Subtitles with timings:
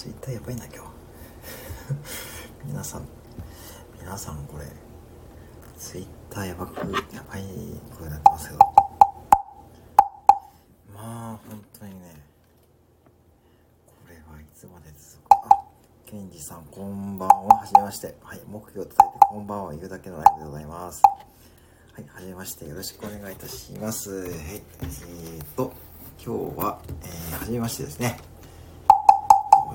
[0.00, 0.80] ツイッターやばいな今日。
[2.64, 3.06] 皆さん。
[4.00, 4.64] 皆さんこれ
[5.76, 6.78] ツイッターやばく
[7.14, 7.42] やばい
[7.98, 8.58] 声になってますけど。
[10.94, 12.14] まあ本当にね。
[13.88, 15.64] これはいつまで続くあ
[16.06, 17.58] ケンジさんこんばんは。
[17.58, 18.16] はじめまして。
[18.22, 21.02] はい目標を伝えてこんばんは言うだけのライブでございます。
[21.92, 22.66] はいはじめまして。
[22.66, 24.22] よろしくお願いいたします。
[24.22, 25.74] はいえー、っと
[26.16, 28.29] 今日は、えー、はじめましてですね。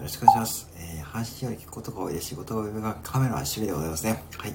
[0.06, 0.70] ろしくお願いします。
[0.78, 2.28] えー、配信より聞くことが多いです。
[2.28, 4.23] 仕事がカメラは趣味でございますね。
[4.38, 4.53] はい。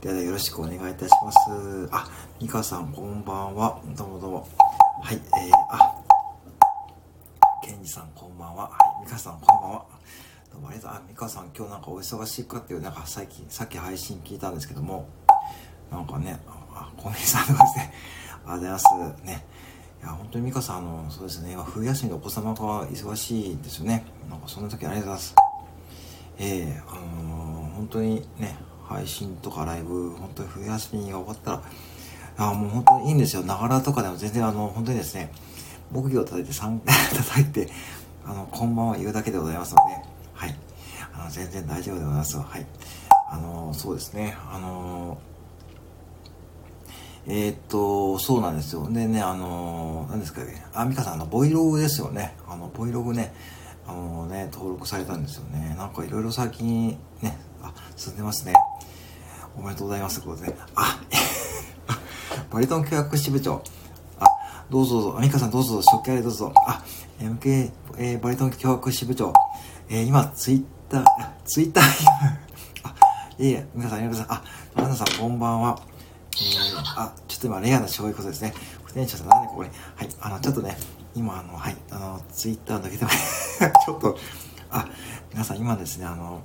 [0.00, 1.38] では、よろしくお願いいたします。
[1.92, 2.08] あ、
[2.40, 3.78] ミカさん、こんばんは。
[3.94, 4.48] どうもどうも。
[5.02, 5.22] はい、えー、
[5.68, 5.94] あ、
[7.62, 8.70] ケンジさん、こんばんは。
[8.70, 8.70] は
[9.02, 9.84] い、ミカさん、こんばんは。
[10.50, 10.90] どうもありがとう。
[10.96, 15.06] あ、ミカさん、今日なんかお忙しいかっていう、なんか最近、さっき配信聞いたんですけども、
[15.90, 16.40] なんかね、
[16.74, 17.94] あ、コミさんとかですね、
[18.46, 19.22] ありがとうございます。
[19.24, 19.46] ね。
[20.02, 24.04] いや、本当に美香さん、あの、そうですね、今、冬休みのお子様が忙しいですよね。
[24.28, 25.34] なんか、そんな時ありがとうございます。
[26.38, 28.56] ええー、あのー、本当にね、
[28.88, 31.62] 配信とかライブ、本当に冬休みが終わったら、
[32.50, 33.44] あもう本当にいいんですよ。
[33.44, 35.30] ながらとかでも全然、あの、本当にですね、
[35.92, 36.80] 木魚を叩いて、3
[37.14, 37.68] 叩いて、
[38.24, 39.92] あの、こんばんは言うだけでございますので、
[40.34, 40.58] はい。
[41.14, 42.36] あの、全然大丈夫でございます。
[42.38, 42.66] はい。
[43.30, 45.31] あのー、そうですね、あのー
[47.26, 48.88] えー、っと、そうなんですよ。
[48.90, 52.34] でね、あの、何ですかね、あ、ミカさん、あの、ボイログですよね。
[52.48, 53.32] あの、ボイログね、
[53.86, 55.74] あのね、登録されたんですよね。
[55.78, 58.54] なんかいろいろ最近、ね、あ、進んでますね。
[59.56, 60.20] おめでとうございます。
[60.20, 60.56] ことでね。
[60.74, 61.00] あ、
[62.50, 63.62] バリトン教育支部長。
[64.18, 64.26] あ、
[64.68, 65.18] どうぞどうぞ。
[65.20, 66.52] ミカさんどうぞ、食器あれどうぞ。
[66.66, 66.82] あ、
[67.20, 69.32] MK、えー、バリトン教育支部長。
[69.88, 71.04] えー、今、ツイッター、
[71.44, 71.84] ツイッター、
[72.82, 72.94] あ、
[73.38, 74.42] いえいえ、ミカさん、ミカさん、あ、
[74.74, 75.91] マナさん、こんばんは。
[76.36, 78.54] えー、あ、ちょっと今、レアなそういうことですね。
[78.84, 80.76] 不転車さん、なんでここに、はい、あの、ちょっとね、
[81.14, 83.60] 今、あの、はい、あの、ツイッター抜けてます。
[83.84, 84.16] ちょっと、
[84.70, 84.88] あ、
[85.32, 86.42] 皆さん、今ですね、あの、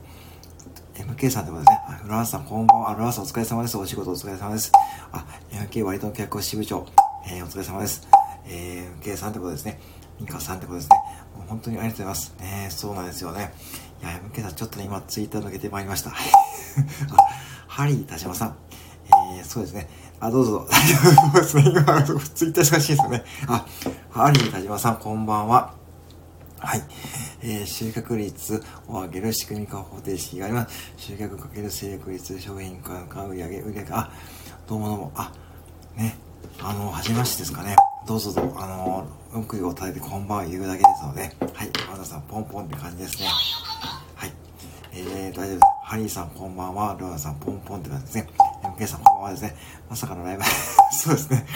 [0.95, 1.81] MK さんってことですね。
[1.87, 2.95] あ、フランスさん、こんばんは。
[2.95, 3.77] フランスさん、お疲れ様です。
[3.77, 4.71] お仕事お疲れ様です。
[5.11, 6.85] あ、MK 割と客支部長、
[7.25, 8.07] えー、お疲れ様です。
[8.45, 9.79] えー、MK さんってことですね。
[10.19, 10.97] ミカさんってことですね。
[11.37, 12.33] もう本当にありがとうございます。
[12.39, 13.53] ねそうなんですよね。
[14.01, 16.09] いや、MK さん、ちょっとね、今、ツイッター抜けてまいりました。
[16.11, 16.13] あ、
[17.67, 18.66] ハリー田島さん。
[19.07, 19.89] えー、そうですね。
[20.19, 20.67] あ、どうぞ。
[20.69, 21.63] そうですね。
[21.69, 23.23] 今、ツイッター忙しいですね。
[23.47, 23.65] あ、
[24.09, 25.73] ハリー田島さん、こんばんは。
[26.59, 26.81] はい。
[27.41, 30.93] えー、収穫率を上げる仕組み化方程式があります。
[30.97, 34.09] 集客かける制約率、商品価格、売上売上あ、
[34.67, 35.31] どうもどうも、あ、
[35.95, 36.17] ね、
[36.59, 37.75] あの、はじめましてですかね。
[38.07, 41.21] どうぞどうぞ、あの、うんくいを叩いてこんばんは言うだけですので、
[41.53, 43.27] はい、和田さん、ポンポンって感じですね。
[44.15, 44.31] はい。
[44.93, 45.59] えー、大丈夫です。
[45.83, 46.97] ハリーさん、こんばんは。
[46.99, 48.27] ロアさん、ポンポンって感じですね。
[48.77, 49.55] MK さん、こんばんはですね。
[49.89, 50.43] まさかのライブ
[50.93, 51.47] そうですね。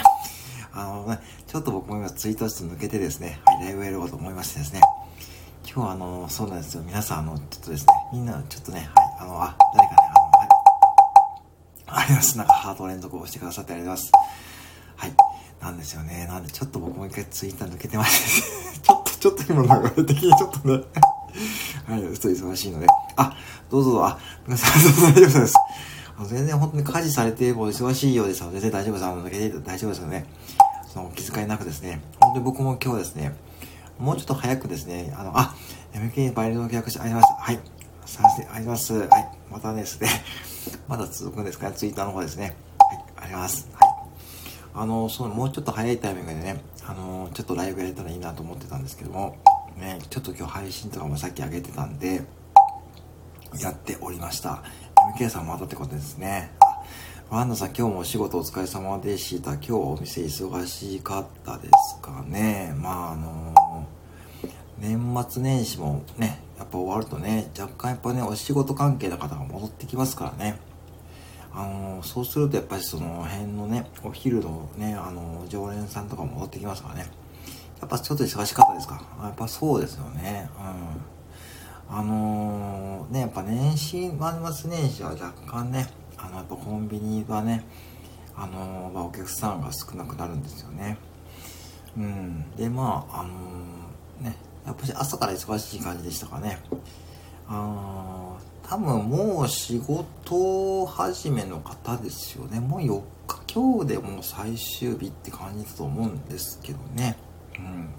[0.73, 4.81] あのね、ちょっと僕も今ツイートして抜けてですね、はい、ライブやろうと思いましてですね。
[5.63, 6.83] 今日はあの、そうなんですよ。
[6.83, 12.03] 皆さん、あの、ちょっとですね、みんな、ちょっとね、はい、あの、あ、誰かね、あの、はい。
[12.05, 12.37] あります。
[12.39, 14.33] なんかハート連続をしてくださってありがとうございます。
[14.95, 15.13] はい。
[15.61, 16.25] なんですよね。
[16.25, 20.83] なんで、ちょっと僕も一回ツイッター抜けてまして ちょっと、ちょっと今流れ的にちょっとね
[21.87, 22.87] はい、ちょっと忙しいので。
[23.15, 23.35] あ、
[23.69, 25.55] どうぞどうぞ、あ、皆さん、どうぞ大丈夫です。
[26.25, 29.05] 全然本当に家事されても忙しいようですので、全然大丈夫です。
[29.05, 30.25] あの、抜けて大丈夫ですよね。
[30.87, 32.01] その、お気遣いなくですね。
[32.19, 33.33] 本当に僕も今日ですね、
[33.97, 35.55] もうちょっと早くですね、あの、あ、
[35.93, 37.27] MK バイルの契約者あります。
[37.39, 37.59] はい。
[38.05, 38.93] させて、あります。
[38.93, 39.31] はい。
[39.49, 40.09] またですね、
[40.87, 42.55] まだ続くんですかね、ツイッターの方ですね。
[42.79, 43.25] はい。
[43.25, 43.69] あります。
[43.73, 43.91] はい。
[44.73, 49.35] あの、その、もうちょっと早いタイミングでね、あの、ちょっとライブやれたらいいなと思ってたんですけども、
[49.77, 52.23] ね、ちょっと今日配信とかもさっき上げてたんで、
[53.59, 54.63] やっておりました。
[55.09, 56.51] MK さんまたってことですね。
[57.31, 59.53] ワンダさん、今日もお仕事お疲れ様でした。
[59.53, 62.75] 今日お店忙しかったですかね。
[62.77, 63.87] まあ、あの、
[64.77, 70.59] 年末年始もね、やっぱ終わるとね、若干やっぱね、お仕事関係の方が戻ってきますからね。
[71.51, 77.07] あの、そうするとやっぱりその辺のね、お昼のね、あの、常連さんとか戻ってきますからね。
[77.79, 79.01] やっぱちょっと忙しかったですか？
[79.23, 80.47] やっぱそうですよね。
[81.93, 87.65] あのー、ね、やっぱ年始、年末年始は若干ね、あの、やっぱコンビニはね、
[88.33, 90.97] あのー、まあ、お客さんが少なくなるんですよね。
[91.97, 92.49] うん。
[92.55, 96.59] で、まあ、あのー、ね、やっぱり朝から忙しい感じでしたかね。
[97.49, 102.61] あ多分もう仕事始めの方ですよね。
[102.61, 107.17] もう4日今日でもう最終日って感じだと思うんですけどね。
[107.59, 107.89] うん。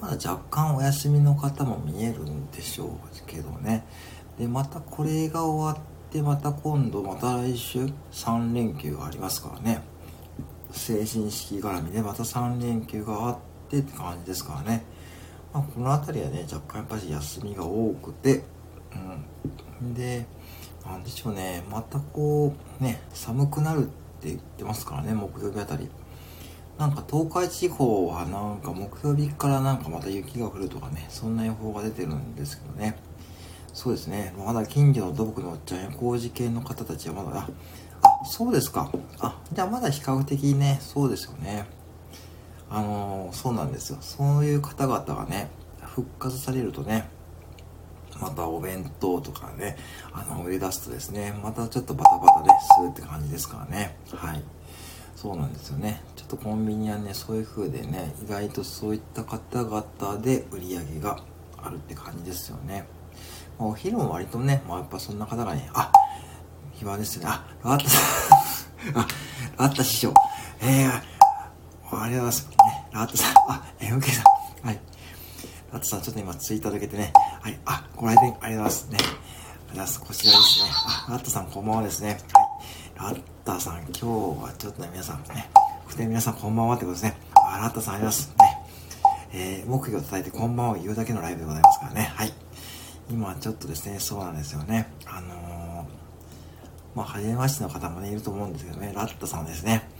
[0.00, 2.88] まだ若干お休みの方も見えるんでしょう
[3.26, 3.84] けどね。
[4.38, 9.82] で、またこれが終わって、また今度、また来週3連休がありますからね。
[10.70, 14.84] 成人式絡みでまた3連休があってって感じですからね。
[15.52, 18.44] まあ、この辺りはね、若干やっぱり休みが多くて、
[19.80, 19.94] うん。
[19.94, 20.26] で、
[20.86, 23.88] なんでしょうね、またこう、ね、寒くなるっ
[24.20, 25.88] て言ってますからね、木曜日あたり。
[26.78, 32.96] なんか東海地方はなんか木曜日からなんかまた雪が降るとかね、そんな予報が出てるんですけどね。
[33.72, 34.32] そうですね。
[34.38, 37.48] まだ近所の土木のおっちゃんや工事系の方たちはまだ、あ、
[38.22, 38.92] あそうですか。
[39.18, 41.66] あ、じゃあまだ比較的ね、そうですよね。
[42.70, 43.98] あのー、そうなんですよ。
[44.00, 45.48] そういう方々がね、
[45.82, 47.08] 復活されるとね、
[48.20, 49.76] またお弁当とかね、
[50.12, 53.96] あの、売り出すとですね、またちょっとバタバタでするって感じですからね。
[54.12, 54.42] はい。
[55.16, 56.00] そうなんですよね。
[56.28, 59.84] とコンビニはね、そういう風でね、意外とそういった方々
[60.22, 61.18] で売り上げが
[61.56, 62.86] あるって感じですよね。
[63.58, 65.90] まあ、お昼も割とね、まあやっぱそんな方がね、あ、
[66.74, 67.26] 暇ですね。
[67.26, 67.98] あ、ラッタさ
[68.92, 69.08] ん、あ、
[69.58, 70.14] ラッタ師匠、
[70.60, 71.00] えー、あり
[71.90, 72.48] がとうございます。
[72.50, 72.56] ね、
[72.92, 74.22] ラッタさん、あ、MK さ
[74.62, 74.80] ん、はい。
[75.72, 78.98] ラッタさん、ちょっと今ツイッターだけでね、はい、あ、ご来店ありがとうございますね。
[79.00, 79.24] ありがとう
[79.68, 80.00] ございます。
[80.00, 80.70] こちらですね。
[81.08, 82.18] あ、ラッタさんこんばんはですね。
[82.98, 83.14] はい。
[83.14, 85.50] ラッタさん、今日はちょっとね、皆さんね、
[85.98, 87.16] ふて皆さんこんばんはってことですね。
[87.34, 88.32] あ、ラッタさんあります。
[88.38, 88.62] ね。
[89.32, 92.12] えー、木魚を叩いてこんばんは言うだけのライブでございますからね。
[92.14, 92.32] はい。
[93.10, 94.92] 今ちょっとですね、そうなんですよね。
[95.06, 95.86] あのー、
[96.94, 99.90] まあ、初めましての方もね、いると思うんですけどね、ラッタさんですね。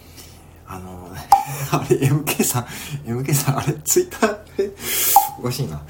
[0.69, 1.17] あのー、
[1.77, 2.65] あれ、MK さん、
[3.05, 4.71] MK さん、あれ、ツイッターで、
[5.41, 5.83] おかしいな。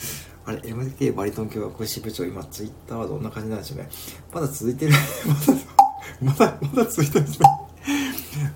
[0.46, 3.90] あれ、MK バリトン共和国支部長、今、ツイッターはどんな感じなんでしょうね。
[4.32, 4.94] まだ続いてる、
[6.22, 7.67] まだ、まだ、まだ続いてるんですね。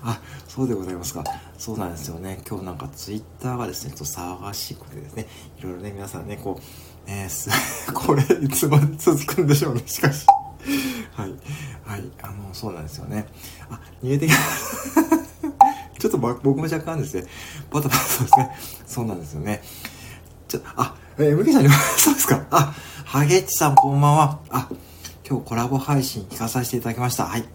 [0.03, 1.23] あ、そうでございますか。
[1.57, 2.41] そうなんですよね。
[2.47, 5.27] 今日なんかツイッターがですね、ちょっと騒がしくてですね、
[5.57, 6.63] いろいろね、皆さんね、こう、
[7.07, 10.25] えー、 これ、いつまで続くんでしょうね、しかし。
[11.15, 11.33] はい。
[11.85, 12.11] はい。
[12.21, 13.27] あの、そうなんですよね。
[13.69, 14.39] あ、逃げてきた
[15.99, 17.25] ちょっと僕も若干ですね、
[17.71, 18.57] バタバタですね。
[18.85, 19.63] そうなんですよね。
[20.49, 22.45] ちょ、あ、えー、ムキさんに、 そうですか。
[22.51, 22.73] あ、
[23.05, 24.39] ハゲッチさんこんばんは。
[24.49, 24.67] あ、
[25.27, 27.25] 今日コラボ配信聞かさせていただきました。
[27.25, 27.41] はい。
[27.41, 27.53] ありがと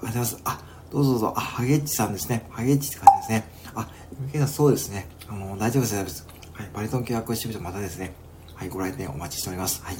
[0.00, 0.38] うございます。
[0.44, 0.58] あ、
[0.90, 1.34] どうぞどうぞ。
[1.36, 2.46] あ、ハゲッチさんですね。
[2.50, 3.48] ハゲッチって感じですね。
[3.74, 3.88] あ、
[4.20, 5.08] ムキさんそうですね。
[5.28, 6.26] あの、大丈夫です、大丈夫です。
[6.52, 6.70] はい。
[6.72, 8.14] バリトン契約支部長またですね。
[8.54, 9.82] はい、ご来店お待ちしております。
[9.82, 9.96] はい。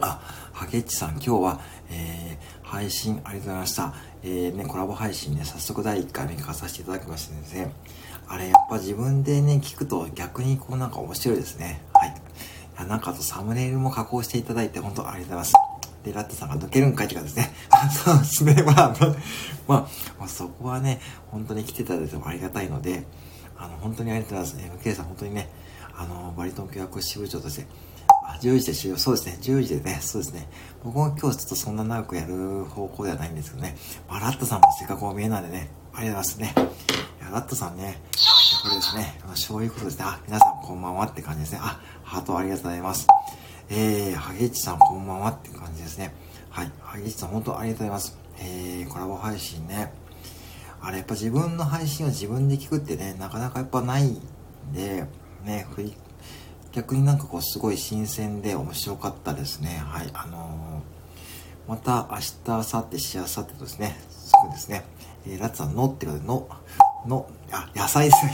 [0.00, 0.20] あ、
[0.52, 3.94] ハゲッチさん、今日は、えー、配信ありがとうございました。
[4.22, 7.72] えー、ね、コラボ配信ね、早速第1回目聞かさせていただきましてですね、
[8.28, 11.82] あれ、やっぱ自分でね、聞くと逆にこうなんか面白いですね。
[11.92, 12.08] はい。
[12.08, 12.12] い
[12.80, 15.75] や、なんかあとサムネイルも加工していただいて本当ありがとうございます。
[16.06, 17.52] で、ラットさんが抜けるんかいってかですね。
[17.90, 18.62] そうですね。
[18.62, 18.96] まあ、
[19.66, 19.88] まあ、
[20.20, 21.00] まあ、そこはね、
[21.32, 23.04] 本当に来ていただいてもありがたいので、
[23.58, 24.88] あの、本当にありがとうございます。
[24.88, 25.50] MK さん、本当にね、
[25.96, 27.66] あの、バリトン契約支部長として、
[28.24, 28.96] あ、10時で終了。
[28.96, 29.38] そうですね。
[29.40, 30.48] 10時でね、そうですね。
[30.84, 33.76] 僕も今日ちょっとそんな長くやる方向ではないんですけどね。
[34.08, 36.54] まあ、ラットさんもせっかくお見えなんでね、ありがとうございますね。
[37.20, 38.00] いや、ラットさんね、
[38.62, 40.04] これですね、あのそういうことですね。
[40.06, 41.58] あ、皆さんこんばんはって感じですね。
[41.62, 43.06] あ、ハートありがとうございます。
[43.68, 46.14] えー、ハゲッチさんこんばんはって感じですね。
[46.50, 46.70] はい。
[46.80, 48.18] ハゲッチさん本当ありがとうございます。
[48.38, 49.92] えー、コラボ配信ね。
[50.80, 54.20] あれ、やっぱ自分の配信を自分で聞くってね、なかなかやっぱないん
[54.72, 55.04] で、
[55.44, 55.96] ね、振り、
[56.70, 59.82] 逆になんかこうすごい新鮮で面白かったですね。
[59.84, 60.10] はい。
[60.14, 64.84] あのー、また明日、明後日、しあさってとですね、そうですね、
[65.26, 66.48] えー、ラッツさんのってことで、の、
[67.04, 68.32] の、あ、野菜ですね。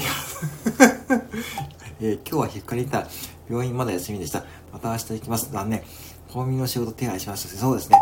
[2.05, 3.07] えー、今日は引っかりた
[3.52, 4.47] 病院まだ休みでした。
[4.73, 5.52] また明日行きます。
[5.52, 5.85] だね、
[6.32, 7.49] コンビニの仕事手配しました。
[7.50, 7.99] そうですね。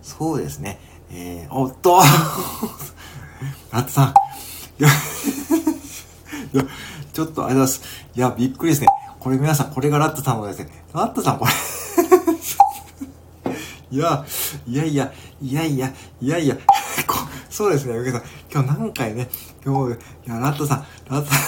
[0.00, 0.78] そうですね。
[1.10, 2.00] えー、おっと
[3.70, 4.14] ラッツさん。
[4.80, 4.88] いや、
[6.54, 6.64] いや、
[7.12, 7.82] ちょっとありがとうございます。
[8.14, 8.88] いや、びっくりですね。
[9.20, 10.84] これ皆さん、これがラットさんのですね。
[10.94, 11.52] ラットさん、これ
[13.90, 14.24] いや、
[14.66, 16.56] いやいや、いやいや、いやいや、
[17.06, 17.18] こ
[17.50, 18.22] そうですね、ゆけさん。
[18.50, 19.28] 今日何回ね、
[19.64, 21.40] 今日、いや、ラットさん、ラットさん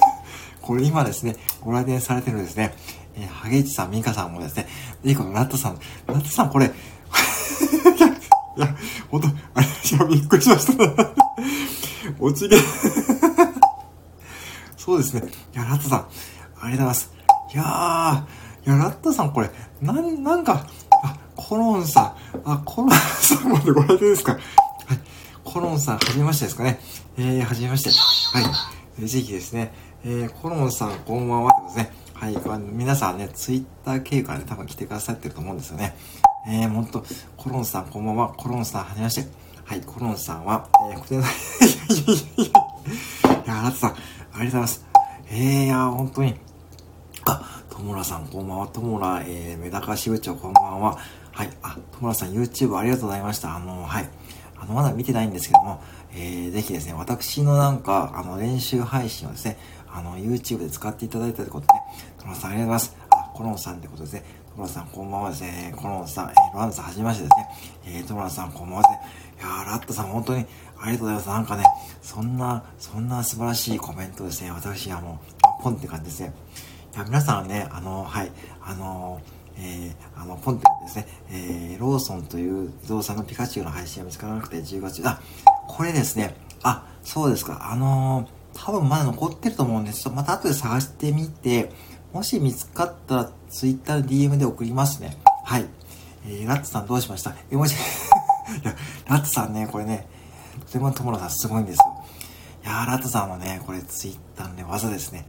[0.60, 2.74] これ今ですね、ご来店されてるんですね。
[3.20, 4.68] えー、ハゲイチさん、ミカさんもですね、
[5.02, 8.76] いいこのラットさん、ラットさん、これ、いや、
[9.10, 10.94] ほんと、あれ、いや、びっくりしましたね。
[12.20, 12.56] 落ち毛
[14.76, 15.28] そうですね。
[15.54, 16.12] いや、ラットさん、ありが
[16.60, 17.12] とうございます。
[17.54, 19.50] いやー、いや、ラットさんこれ、
[19.82, 20.66] なん、なんか、
[21.02, 24.32] あ、コロンさん、あ、コロンさんまでご来店ですか。
[24.32, 24.40] はい。
[25.44, 26.80] コロンさん、はじめましてですかね。
[27.16, 27.90] えー、はじめまして。
[27.90, 28.40] は
[29.00, 29.06] い。
[29.06, 29.72] ぜひですね、
[30.04, 31.92] えー、コロンさん、こんばんはですね。
[32.20, 32.36] はい。
[32.36, 35.94] あの皆さんね、ツイッター経過で多分来てくださってると思うんですよね。
[36.48, 37.04] えー、ほんと、
[37.36, 38.30] コロンさん、こんばんは。
[38.30, 39.28] コロンさん、はじめまして。
[39.64, 41.22] はい、コロンさんは、えー、こちら、 い
[43.46, 44.84] や、ラットさん、ありがとうございます。
[45.30, 46.34] えー、いや、本当に、
[47.24, 48.66] あ、ともらさん、こんばんは。
[48.66, 50.98] ともら、えー、メダカ支部長、こんばんは。
[51.30, 51.50] はい。
[51.62, 53.54] あ、ともらさん、YouTube ありがとうございました。
[53.54, 54.08] あの、はい。
[54.60, 55.80] あの、まだ見てないんですけども、
[56.12, 59.56] えー、ぜひですね、私のなんか、あの、練習配信をですね、
[59.92, 61.72] あの、YouTube で使っていただいたということで、
[62.18, 62.96] トロンさんありがとうございます。
[63.10, 64.24] あ、コロンさんってことですね。
[64.54, 65.74] トロンさんこんばんはですね。
[65.76, 67.48] コロンさん、えー、ロアンさんはじめましてですね。
[67.98, 69.00] えー、トロンさんこんばんはですね。
[69.38, 70.46] いやー、ラットさん本当に
[70.80, 71.28] ありがとうございます。
[71.28, 71.64] なんかね、
[72.02, 74.50] そんな、そんな素晴らしいコメントですね。
[74.50, 75.20] 私はも
[75.60, 76.32] う、ポンって感じですね。
[76.94, 79.20] いや、皆さんね、あの、はい、あの
[79.60, 85.20] えー、あの、ポンってですね、えー、ローソンという不動産のピカチュウの配信が見つからなくて10月、あ、
[85.66, 90.02] これですね、あ、そうですか、あのー、多分まだ残ってると思うんです。
[90.02, 91.72] ちょっとまた後で探してみて、
[92.12, 95.16] もし見つかったら Twitter の DM で送りますね。
[95.44, 95.66] はい。
[96.26, 97.34] えー、ラッツさんどうしました？
[97.50, 98.74] え、もし、いや、
[99.08, 100.06] ラッツさんね、これね、
[100.66, 102.04] とても友野さんすごいんですよ。
[102.64, 105.26] いやー、ラッツさんのね、これ Twitter のね、技ですね。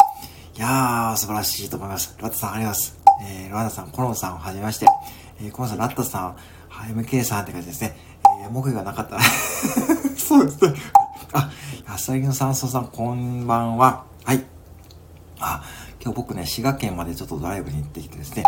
[0.56, 2.16] いやー、素晴らしいと思います。
[2.20, 2.98] ラッツさんあります。
[3.24, 4.88] えー、ロアナさん、コロンさんをはじめまして、
[5.42, 6.36] えー、コロンさん、ラッタさん、
[6.94, 7.98] MK さんって感じですね。
[8.44, 9.22] えー、木がなかったら
[10.18, 10.74] そうですね。
[11.34, 11.50] あ、
[11.88, 14.04] 安らぎの山荘さん、こんばんは。
[14.24, 14.44] はい。
[15.40, 15.64] あ、
[16.02, 18.44] 今日僕ね、滋賀県までちょっとドライブに行ってきてですね、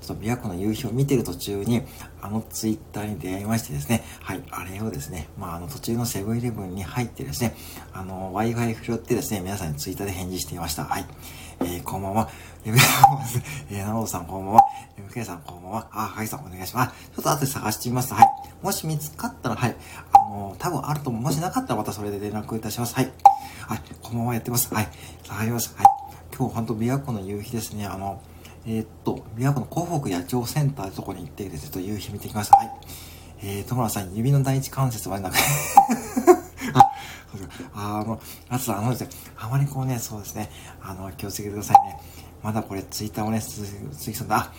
[0.00, 1.82] ちょっと琵琶湖の夕日を見てる途中に、
[2.20, 7.54] あのツイッターに出会いましてですね、はい、あれをですね、まあ、あの途中のセブンイレブンに入ってですね、
[7.92, 10.84] あの、Wi-Fi 拾ってですね、皆さんにツイッターで返事していました。
[10.84, 11.04] はい。
[11.60, 12.28] えー、こんばんは。
[12.64, 14.62] えー、なおさんこんばんは。
[14.96, 15.88] MK さんこんばんは。
[15.92, 17.10] あ、はいさんお願いします。
[17.14, 18.12] ちょっと後で探してみます。
[18.14, 18.26] はい。
[18.62, 19.76] もし見つかったら、はい。
[20.12, 21.22] あのー、多分あると思う。
[21.22, 22.94] もしなかったらまたそれで連絡いたします。
[22.94, 23.12] はい。
[23.66, 23.82] はい。
[24.02, 24.72] こんばんはやってます。
[24.72, 24.88] はい。
[25.24, 25.74] 探ります。
[25.76, 26.07] はい。
[26.38, 27.84] 今日本当琵琶湖の夕日ですね。
[27.84, 28.22] あの、
[28.64, 32.58] えー、っと、琵琶湖の湖北野鳥センターってとこに行って、ちょっと夕日見てきました。
[32.58, 32.70] はい。
[33.42, 35.34] えー、戸村さん、指の第一関節までなく
[37.74, 40.48] あの、あとあのですね、あまりこうね、そうですね、
[40.80, 41.98] あの、気をつけてくださいね。
[42.40, 43.66] まだこれ、ツイッターをね、鈴
[44.12, 44.36] 木さんだ。
[44.36, 44.52] あ、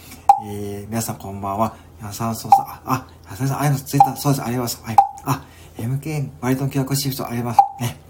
[0.45, 1.77] えー、皆さんこんばんは。
[2.01, 5.09] やさんそうさん、あ、あ、やさんさん、ありがとうツイッター、そうです、ありがとうございます。
[5.23, 5.31] はい。
[5.37, 5.45] あ、
[5.77, 7.93] MK、バリトン契約シフト、ありがとうございます。
[7.93, 8.08] ね。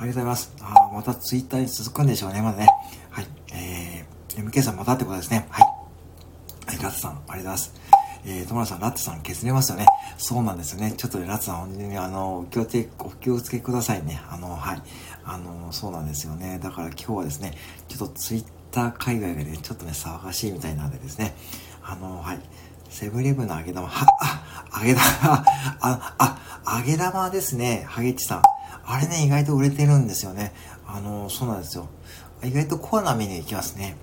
[0.00, 0.54] ありがとうございます。
[0.60, 2.68] あ、またツイッターに続くんでしょうね、まだね。
[3.10, 3.26] はい。
[3.52, 5.48] えー、MK さんまたってことですね。
[5.50, 5.64] はい。
[6.66, 7.74] はい、ラッツさん、ありがとうございます。
[8.24, 9.86] えー、友達さん、ラッツさん削れますよね。
[10.16, 10.92] そうなんですよね。
[10.96, 14.20] ちょっとね、ラッツさん、本当にあの、お気をつけ、お気をつけくださいね。
[14.30, 14.82] あの、はい。
[15.24, 16.60] あの、そうなんですよね。
[16.62, 17.54] だから今日はですね、
[17.88, 21.34] ちょっとツイッター海外でね、ちょっとね、騒がしいみたいなんでですね、
[21.82, 22.40] あの、はい。
[22.88, 24.06] セブンイレブンの揚げ玉、は、
[24.70, 25.04] あ、揚げ玉、
[25.80, 28.42] あ、あ、揚げ玉ですね、ハゲチさん。
[28.90, 30.54] あれね、意外と売れてるんですよね。
[30.86, 31.88] あの、そうなんですよ。
[32.42, 33.98] 意外とコアなメニューいきますね。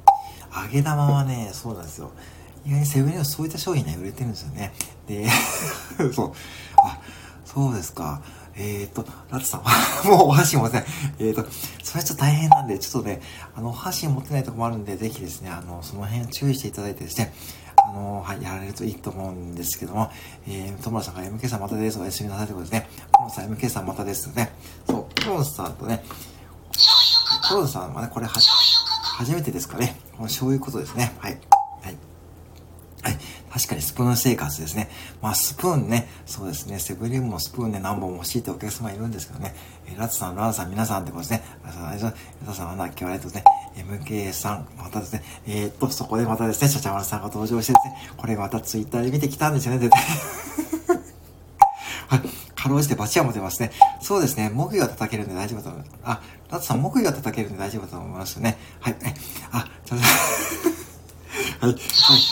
[0.55, 2.11] 揚げ玉はね、そうなんですよ。
[2.67, 4.73] 意外にセブンイレブンそういった商品ね、売れてるんですよね。
[5.07, 5.27] で、
[6.13, 6.33] そう。
[6.77, 6.99] あ、
[7.45, 8.21] そうですか。
[8.55, 9.71] えっ、ー、と、ラッツさんは
[10.05, 10.85] もうお箸持ってない。
[11.17, 11.47] えっ、ー、と、
[11.83, 13.21] それちょっと大変なんで、ちょっとね、
[13.55, 17.33] あの、お箸持ってないとこもあるんで、ぜひですね、あの、その辺注意していただいてですね、
[17.87, 20.11] あの、はい、やられるといいと思うんですけども、
[20.47, 21.99] えー、友田さんが MK さんまたです。
[21.99, 22.89] おやすみなさいということですね。
[23.11, 24.51] コロンさん MK さんまたですよね。
[24.87, 26.03] そう、コロンさんとね、
[27.47, 28.33] コロンさんはね、これは、
[29.17, 29.95] 初めてですかね。
[30.17, 31.13] このそういうことですね。
[31.19, 31.37] はい。
[31.81, 31.97] はい。
[33.03, 33.17] はい
[33.55, 34.89] 確かにスプーン生活ですね。
[35.21, 39.55] まあ、スプーンね、そうですね、セブンリムのスプーンね、何本も欲しいってお客様いるんですけどね、
[39.87, 41.43] えー、ラツさん、ラーさん、皆さんってことですね。
[41.63, 41.91] ラツさん、
[42.45, 43.64] ラツさん、今日はありがとうございますね。
[43.75, 50.01] MK さん、またですね、えー、っと、そこでまたですね、シャチャマルさんが登場してですね、これまたツイッターで見てきたんですよね、絶対。
[52.07, 52.21] はい。
[52.55, 53.71] かろうじてバチは持てますね。
[53.99, 54.49] そうですね。
[54.53, 55.99] 木魚が叩けるんで大丈夫だと思います。
[56.03, 58.57] あ、ラツさん、木魚が叩けるんで大丈夫だと思いますね。
[58.79, 58.95] はい。
[59.03, 59.13] え、
[59.51, 60.05] あ、ちょっと
[61.65, 61.73] はい。
[61.73, 61.79] はい。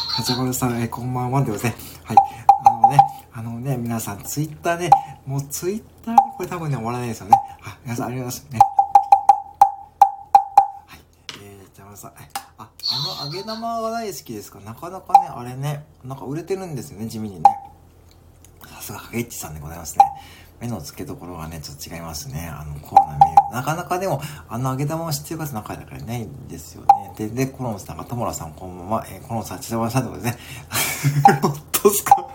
[0.08, 2.00] はちゃまるさん、え、こんばんはでございますね。
[2.04, 2.18] はい。
[2.66, 2.98] あのね、
[3.34, 4.90] あのね、皆さん、ツイッターね、
[5.26, 7.38] もうツイッターこれ多分ね、終わらないですよね。
[7.64, 8.54] あ、皆さん、ありがとうございます。
[8.54, 8.73] ね。
[12.04, 12.12] さん、
[12.58, 12.70] あ、
[13.22, 14.60] あの揚げ玉が大好きですか？
[14.60, 17.44] なかなかね、あれね、なんか売れてるんですよね、地味にね。
[18.68, 20.06] さすが、ハゲッチさんでございますね。
[20.60, 22.48] 目の付けどころがね、ちょっと違いますね。
[22.48, 27.14] あの、コアなメなかなかでも、あの揚げ玉を知ってる方中だからいないんですよね。
[27.18, 30.44] で、で、コロンさんが、トモラさんこんばんは、えー、コロンさん、千沢さんってことですね。
[31.42, 32.28] ロットすか？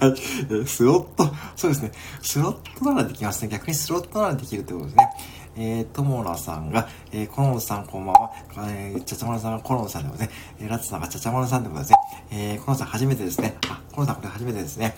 [0.00, 0.66] はい。
[0.66, 1.92] スロット、そうですね。
[2.22, 3.48] スロットならできますね。
[3.48, 5.10] 逆にスロットならできるってことですね。
[5.56, 8.30] えー、ともらさんが、えー、コロンさんこんばんは。
[8.68, 11.98] えー、ちゃちゃまるさんがコロンさんでもね、えー、ラッツさんがちゃちゃまるさんでもですね、
[12.30, 13.56] えー、コロンさん初めてですね。
[13.68, 14.94] あ、コロンさんこれ初めてですね。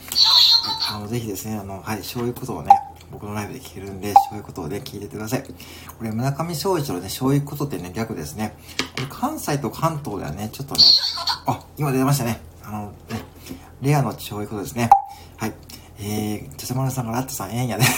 [0.91, 2.71] あの、ぜひですね、あの、はい、そういうことをね、
[3.11, 5.43] 僕のライブで聞けるんで、そういうことをね、聞いててください。
[5.43, 5.53] こ
[6.03, 8.57] れ、村上正一郎ね、そういうことってね、逆ですね。
[8.97, 10.81] これ、関西と関東ではね、ちょっとね、
[11.47, 12.41] あ、今出ましたね。
[12.65, 13.23] あの、ね、
[13.81, 14.91] レアのそういうことですね。
[15.37, 15.55] はい。
[15.99, 17.87] えー、ちゃちゃまるさんがラットさん、ええんやね。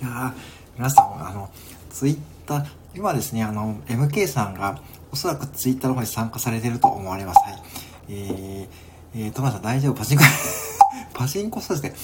[0.00, 0.34] いや、
[0.76, 1.50] 皆さん、あの、
[1.90, 4.80] ツイッター、今ですね、あの、MK さんが、
[5.12, 7.40] おそらくツイッターの方に参加されてると思われます。
[7.44, 7.62] はい。
[8.08, 9.94] えー、えー、トマさん大丈夫？
[9.94, 10.24] パチンコ？
[11.14, 11.96] パチンコそうですね。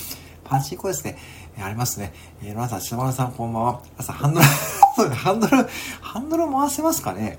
[0.45, 1.17] パチンコですね。
[1.57, 2.13] えー、ありますね。
[2.43, 3.81] えー、ロナさん、島村さんこんばんは。
[3.97, 4.47] 朝、ハンドル
[4.97, 5.69] そうね、ハンドル、
[6.01, 7.39] ハンドル回せますかね？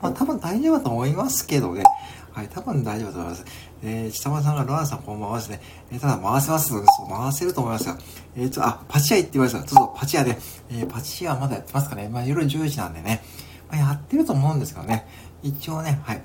[0.00, 1.84] まあ多分大丈夫だと思いますけどね。
[2.32, 3.44] はい、多分大丈夫だと思います。
[3.82, 5.60] えー、下村さんがロアンさんこんばんはですね。
[5.90, 6.68] えー、ただ回せます。
[6.68, 7.98] そう、回せると思いますよ。
[8.36, 9.62] えー、ちょ、あ、パチ屋行ってみますよ。
[9.64, 10.38] ちょっとパチ屋で、
[10.70, 12.08] えー、パチ屋まだやってますかね。
[12.08, 13.22] まあ夜10時なんでね。
[13.68, 15.06] まあ、やってると思うんですけどね。
[15.42, 16.22] 一応ね、はい。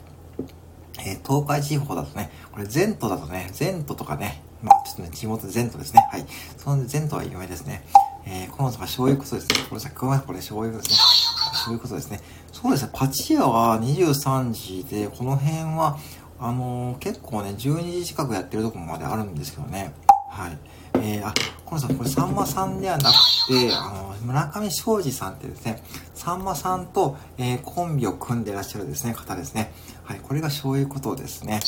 [0.99, 6.07] えー、東海地方だとね、これ全都だとね、全都とかね、まあちょっとね、地元全都ですね。
[6.11, 6.25] はい。
[6.57, 7.83] その全都は有名ですね。
[8.27, 9.55] えー、この人がそういうことですね。
[9.69, 11.25] これさっきこれそういうことですね。
[11.65, 12.19] そういうことですね。
[12.65, 15.99] そうですね、パチ屋は23時で、この辺は、
[16.39, 19.93] あのー、結構ね、12時近くやってるとこまであるんですけどね。
[20.31, 20.57] はい。
[20.95, 21.31] えー、あ、
[21.63, 23.13] このさん、これさんまさんではなく
[23.49, 25.83] て、あの、村上昌司さんってですね、
[26.15, 29.71] さんまさんと、えー、コンビを組んでらっしゃるですね、方ですね。
[30.03, 31.59] はい、これがそういうことですね。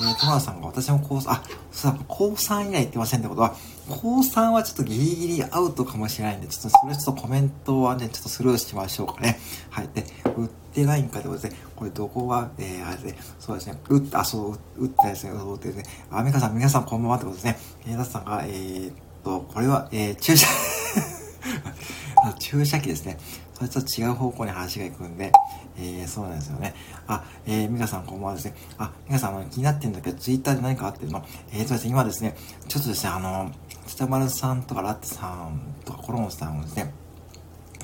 [0.00, 3.54] えー、田さんが私も高3、あ、そうだ、高3以来言ってませんってことは、
[3.88, 9.38] 高3はちょっとギリギリアウトかもしれないんで、ちょっとそれちょっとコメントはね、ちょっとスルーしましょうかね。
[9.70, 9.88] はい。
[9.94, 10.04] で、
[10.36, 11.60] 売ってないんかってことですね。
[11.76, 17.58] これどこが、えー、あれで、そうですね、打った、あ、そう、打ったですね、そうってですね、あ、みかさん、皆さんこんばんはってことですね。
[17.86, 20.46] えー、ださんが、えー、っと、これは、えー、注射
[22.38, 23.18] 注射器ですね。
[23.54, 25.32] それと違う方向に話が行くんで、
[25.78, 26.74] えー、そうなんですよね。
[27.06, 28.54] あ、えー、ミカさんこんばんはですね。
[28.78, 31.24] あ、ミカさん、あの、気になってるんだけど、ツイッターで何かあってるの？
[31.52, 32.36] えーとですね、今ですね、
[32.68, 33.52] ちょっとですね、あの、
[33.86, 36.92] 北丸さんとかラッツさんとかコロンさんをですね、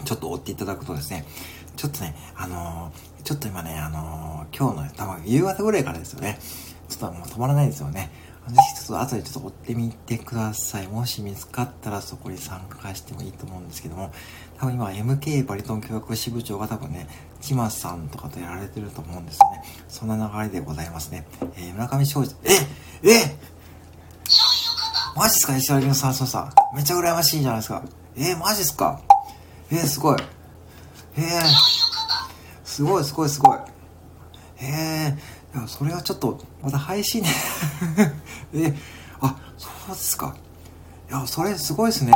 [0.04, 1.24] ちょっと追っていただくとですね、
[1.76, 6.38] ちょっとね、あのー、ちょっと今ね、あのー、今日の、多分夕方ぐらいからですよね、
[6.88, 8.10] ちょっともう止まらないですよね。
[8.48, 10.88] ぜひちょっと後でちょっと追ってみてください。
[10.88, 14.10] もし見つかったらそこに参加してもいいと思うんですけども、
[14.60, 17.08] 多分今 MK バリトン教育支部長が多分ね、
[17.40, 19.64] チマさんとかとやられてると思うんですよね。
[19.88, 21.26] そんな流れでございますね。
[21.56, 23.36] えー、村上昌司、ええ
[25.16, 25.56] マジっすか？
[25.56, 26.52] 石原君さん、そうさ。
[26.74, 27.82] めっちゃ羨ましいじゃないですか。
[28.16, 29.00] えー、マジっすか？
[29.72, 30.18] えー、すごい。
[31.16, 31.24] えー、
[32.62, 33.58] すごいすごいすごい。
[34.60, 37.30] えー、いや、それはちょっと、また配信ね
[38.52, 38.76] えー、
[39.22, 40.36] あ、そうですか。
[41.08, 42.12] いや、それすごいですね。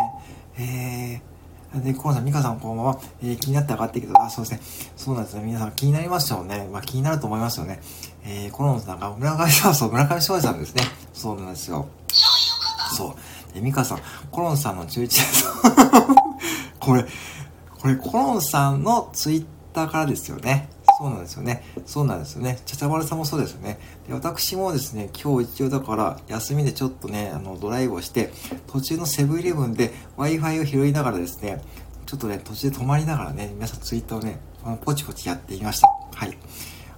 [0.58, 1.33] えー、
[1.82, 3.00] で、コロさん、ミカさんこんばんは。
[3.22, 4.22] えー、気になって上がってきた。
[4.22, 4.92] あ、そうですね。
[4.96, 5.42] そうなんですね。
[5.44, 6.68] 皆さん気になりますよね。
[6.72, 7.80] まあ気になると思いますよね。
[8.24, 10.82] えー、コロンさんが村上さん、そう、村上翔さんですね。
[11.12, 11.88] そうなんですよ。
[12.96, 13.16] そ
[13.50, 13.54] う。
[13.54, 13.98] で、ミカさん、
[14.30, 15.22] コロンさんの11
[16.80, 17.04] これ、
[17.80, 20.68] これコロンさんのツイッターからですよね。
[21.04, 21.62] そうなんですよね。
[21.84, 22.58] そうなんですよね。
[22.64, 23.78] ちゃちゃまるさんもそうですよね。
[24.08, 28.32] で、私もですね、今日一応だから休みでちょっとね、あの、ドライブをして、
[28.68, 31.60] 途中のセブンイレブンで Wi-Fi を拾いながらですね、
[32.06, 35.88] ちょっとね、途中で止まりながらね、皆さんツイッターをね、あのポチポチやっていました。
[36.14, 36.38] はい。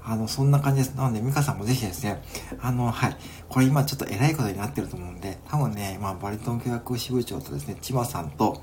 [0.05, 0.95] あの、そんな感じです。
[0.95, 2.23] なので、ミカさんもぜひですね、
[2.61, 3.17] あの、はい。
[3.49, 8.63] これ今ちょっと偉いことになってると思うんで、多分ね、まあ、バリトン教育支部長とですね、千葉さんと、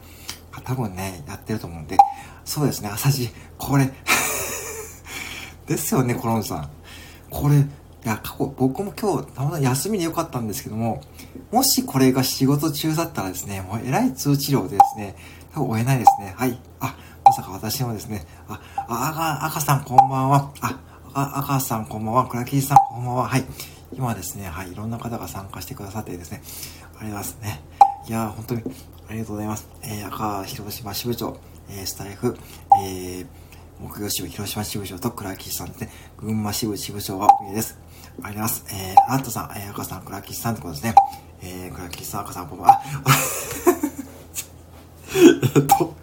[0.63, 1.97] 多分ね、やってると思うんで、
[2.45, 3.91] そうですね、朝地、これ
[5.65, 6.69] ですよね、コロンさん。
[7.29, 7.65] これ、い
[8.03, 11.01] や、過去、僕も今日、たまたま休みでよかったんですけども、
[11.51, 15.15] もしこれが仕事中だったらですね、もう偉い通知量でですね、
[15.53, 16.33] 多分追えないですね。
[16.35, 16.59] はい。
[16.79, 20.51] あ、まさか私もですね、あ、あ、赤、赤さんこんばんは。
[20.61, 20.79] あ、
[21.13, 22.27] あ赤さんこんばんは。
[22.27, 23.27] 倉木さんこんばんは。
[23.27, 23.45] はい。
[23.93, 26.41] 今ですね、はい、いろんな方が参加してくださってですね、
[26.99, 27.61] ありますね。
[28.07, 28.63] いやー、本当に
[29.07, 29.69] ありがとうございます。
[29.83, 31.37] えー、赤広島支部長、
[31.69, 32.35] えー、スタイフ、
[32.83, 33.27] えー、
[33.79, 35.91] 木曜支部広島支部長と倉木さんでね。
[36.17, 37.77] 群馬支部支部長は上です。
[38.21, 38.65] あります。
[38.69, 40.95] えー、ラットさん、えー、赤さん、倉木さんってことですね。
[41.41, 42.81] えー、倉木さん、赤さん、僕は、
[45.55, 45.95] えっと、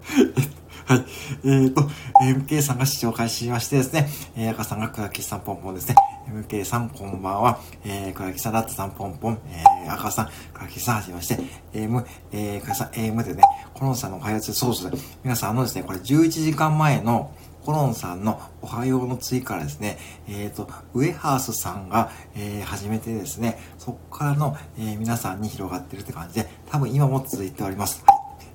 [0.85, 1.05] はい。
[1.45, 1.89] えっ、ー、と、
[2.21, 5.95] MK さんが視聴開始しましてですね、えー、赤さんが倉木さんポンポンですね。
[6.29, 7.59] MK さんこんばんは。
[7.85, 9.39] えー、倉木さん、ラットさんポンポン。
[9.47, 11.39] えー、赤さん、倉木さんはじめまして。
[11.73, 14.91] AM、えー、倉木さん、AM でね、コロンさんのおはようそうそう
[15.23, 17.31] 皆さん、あのですね、これ11時間前の、
[17.65, 19.97] コロンさんのおはようの追からですね、
[20.27, 28.03] えっ、ー、と、ウエハースさんが、えー、始めてですね、そこからの、えー、皆さんに広がってるって感じで、多分今も続いております。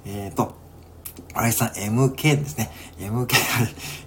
[0.04, 0.54] えっ、ー、と、
[1.34, 2.70] 新井さん MK ですね。
[2.98, 3.36] MK、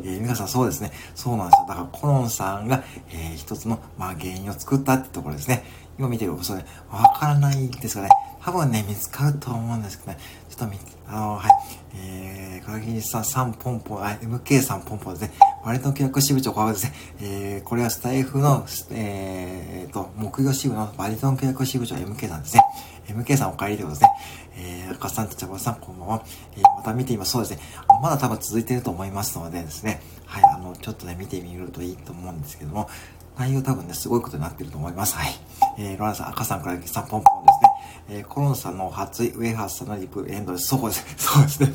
[0.03, 0.91] えー、皆さんそうですね。
[1.15, 1.65] そうなんですよ。
[1.67, 5.63] だからコロンさんが、えー、一つの、まあ、原因を作ったってところですね。
[5.97, 8.09] 今見てるそれ、わからないんですかね。
[8.41, 10.17] 多分ね、見つかると思うんですけどね。
[10.59, 11.51] と見、あの、はい。
[11.95, 15.31] えー、川木さん3ポンポン、あ、MK さんポンポンですね。
[15.63, 16.93] 割と契約支部長、これですね。
[17.21, 22.61] えー、これはスタイフの、えーと、木曜支部のバリトン契約支部長 MK さんですね。
[23.07, 24.09] MK さんお帰りということですね。
[24.57, 26.23] えー、赤さんと茶葉さんこんばんは。
[26.57, 27.31] えー、また見てみます。
[27.31, 27.59] そうですね。
[28.01, 30.01] まだ多分続いてると思いますのでですね。
[30.25, 32.89] はい、あの、ちょっとね、見てみるといいと思うんですけども、
[33.37, 35.15] 内容多分ね、すごいことになってると思います。
[35.15, 35.31] はい。
[35.77, 37.68] えー、ロラさん、赤さんからさんポンポンですね。
[38.11, 40.67] えー、コロンさんの初ウェハースさんのリプエンドです。
[40.67, 41.13] そうですね。
[41.17, 41.73] そうですね。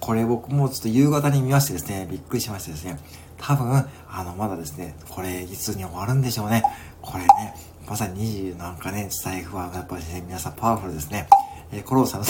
[0.00, 2.98] これ僕もちょっと夕方に見ましてですね、びっくりしましてですね、
[3.38, 6.62] 多分、あの、まだですね、これ、いつに終わるんでしょうね。
[7.00, 7.54] これね、
[7.88, 11.28] まさに20なんかね、財布はやっぱりね、皆さんパワフルですね。
[11.72, 12.26] えー、コロンさんの、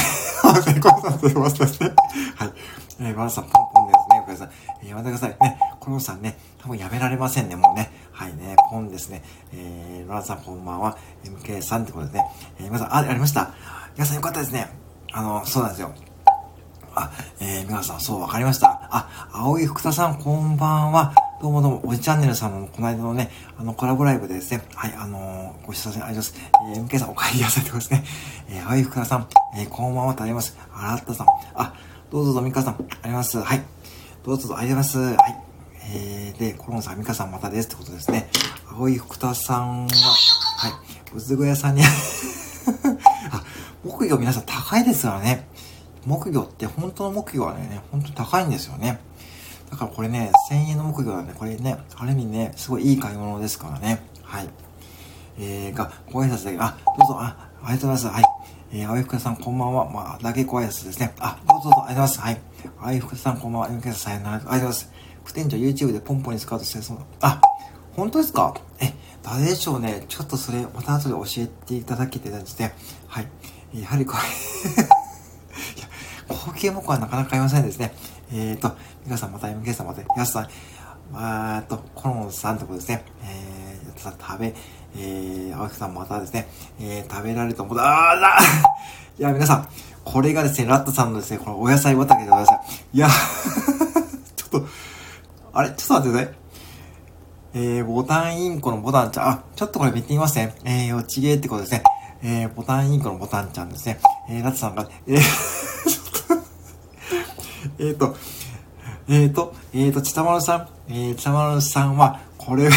[0.81, 1.93] コロンさんと言いますですね。
[2.37, 2.53] はい。
[3.01, 4.21] えー、マナさん、ポンポンですね。
[4.21, 4.51] お母さん、
[4.83, 5.37] えー、やめてください。
[5.41, 7.91] ね、コロンさんね、多分やめられませんね、もうね。
[8.13, 9.23] はいね、ポンですね。
[9.53, 10.97] えー、ロナさんこんばんは。
[11.25, 12.25] MK さんってことですね。
[12.59, 13.55] えー、皆さん、あ、ありました。
[13.95, 14.69] 皆さんよかったですね。
[15.13, 15.93] あの、そうなんですよ。
[16.95, 18.89] あ、えー、皆さん、そう、わかりました。
[18.91, 21.15] あ、青い福田さん、こんばんは。
[21.41, 26.35] どうもどうも、おじチャンネルさんのこの間のね、あの、コラボライブでですね、はい、あのー、ご視聴ありがとうございます。
[26.77, 28.05] えー、MK さん、お帰りなさいってことですね。
[28.49, 29.27] えー、青い福田さん、
[29.57, 30.57] えー、こんばんはとあります。
[30.73, 31.75] あらったさん、あ、
[32.13, 33.41] どうぞどうみかさん、あります。
[33.41, 33.63] はい。
[34.23, 34.99] どうぞどうぞあります。
[34.99, 35.17] はい。
[35.95, 38.29] えー、で、コロンさん、ミカさんまたですってことですね。
[38.71, 39.89] 青い福田さんは、
[40.59, 40.73] はい、
[41.15, 41.81] うずぐ屋さんに
[43.33, 43.43] あ、
[43.83, 45.49] 木魚皆さん高いですからね。
[46.05, 49.01] 木魚って本当の木魚はね、本当に高いんですよね。
[49.71, 54.07] だからこれね、1000円の木魚はね、これね、ある意味ね、すごいいい買い物ですからね。
[54.23, 54.51] はい。
[55.39, 58.21] えー、が、ご挨拶だけ、あ、どうぞ、あ、ありがとうございます。
[58.21, 58.32] はい。
[58.75, 59.91] えー、青い福田さんこんばんは。
[59.91, 61.15] まあ、だけご挨拶ですね。
[61.19, 62.21] あ、どうぞどうぞ、ありがとうございます。
[62.21, 62.41] はい。
[62.81, 63.69] 青い福田さんこんばんは。
[63.69, 64.37] MK さんさよなら。
[64.37, 64.93] ありがとうございます。
[65.25, 67.39] 副店長 YouTube でポンポンにスカウトしてそうあ、
[67.95, 68.55] 本当ですか？
[68.81, 70.07] え、誰でしょうね。
[70.09, 72.73] ちょっとそれ、また後で教えていただけてたんですね。
[73.09, 73.29] はい。
[73.75, 74.21] やはりこれ
[75.77, 75.87] いや、
[76.29, 77.95] 高級木はなかなか買いませんですね。
[78.33, 80.49] えっ、ー、と、皆さんまた MK さんまた、やすさん、
[81.13, 83.05] まあと、コロンさんってことですね。
[83.23, 84.55] えー、やったさん食べ、
[84.97, 86.49] えー、青木さんまたですね、
[86.81, 87.79] えー、食べられると思う。
[87.79, 88.39] あーだ
[89.19, 89.69] いや、皆さん、
[90.05, 92.85] これがですね、ラットさんのですね、このお野菜畑でございます。
[92.93, 93.09] いや、
[94.37, 94.67] ちょっと、
[95.53, 95.71] あれ？
[95.71, 96.43] ちょっと待ってください。
[97.55, 99.29] えー、ボタンインコのボタンちゃん。
[99.29, 100.55] あ、ちょっとこれ見てみますね。
[100.65, 101.83] えー、よちげーってことですね。
[102.23, 103.99] えー、ボタンインコのボタンちゃんですね。
[104.31, 105.21] えー、ラツさんが、えー、
[107.89, 108.17] えっと、
[109.09, 112.71] えっ、ー、と、えっ、ー、と、ちたまるさん、えー、ちたまるさんは、これ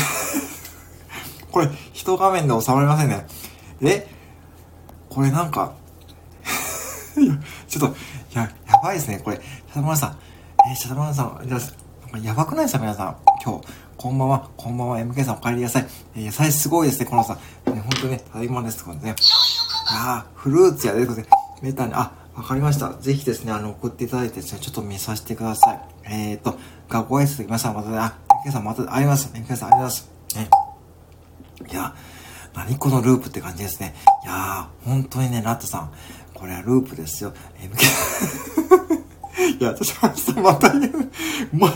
[1.56, 3.26] これ、一画面で収まりませんね。
[3.82, 4.06] え？
[5.10, 5.72] これなんか、
[7.70, 7.96] ちょっと、
[8.34, 8.50] や、や
[8.84, 9.38] ばいですね、これ。
[9.38, 9.42] ち
[9.74, 10.18] たまるさん、
[10.70, 12.80] えー、ちたまさん、やばくないですか？
[12.80, 13.16] 皆さん。
[13.42, 13.68] 今日。
[13.96, 14.50] こんばんは。
[14.58, 15.00] こんばんは。
[15.00, 15.88] MK さんお帰りなさい。
[16.18, 17.38] えー、野菜すごいですね、このさ
[17.68, 17.74] ん。
[17.74, 19.16] ね、ほんとね、ただいまですとかね。
[19.88, 21.26] ああ、フルーツやで、これ。
[21.62, 22.90] メタに、あ、わかりました。
[23.00, 25.80] ぜひですね、あの、送っていただいてですね、ちょっと見させてください。
[26.04, 26.58] えーと、
[26.90, 27.72] がご挨拶できました。
[27.72, 28.14] またね、あ、
[28.46, 29.30] MK さんまた、あります。
[29.34, 30.10] MK さんありがとうございます。
[30.36, 30.65] ね。
[31.72, 31.96] いや、
[32.54, 33.96] 何このループって感じですね。
[34.24, 35.92] いやー、本当にね、ラットさん、
[36.34, 37.34] これはループですよ。
[37.60, 38.96] MK
[39.60, 41.12] いや、私は明日また言う。
[41.54, 41.76] まだ、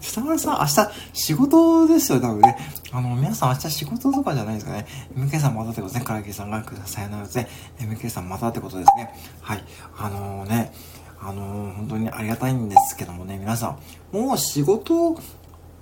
[0.00, 2.56] 北村さん、明日仕事ですよ、多分ね。
[2.92, 4.86] あの、皆さん明日仕事とかじゃないですかね。
[5.16, 6.04] MK さんまたってことですね。
[6.04, 7.48] 唐木さんがさよならですね。
[7.78, 9.14] MK さんまたってことですね。
[9.40, 9.64] はい。
[9.96, 10.72] あのー、ね、
[11.20, 15.18] あのー、本当にありがたいんですけどもね、皆さん、もう仕事、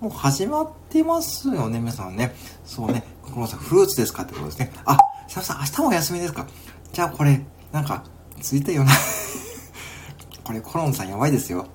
[0.00, 2.34] もう始まってますよね、皆さんね。
[2.64, 4.72] そうね、このさん、フルーツですかってことですね。
[4.86, 4.96] あ、
[5.28, 6.46] ささん、明日もお休みですか
[6.92, 8.02] じゃあこれ、なんか、
[8.40, 8.92] ついたよな
[10.42, 11.66] これコロンさんやばいですよ。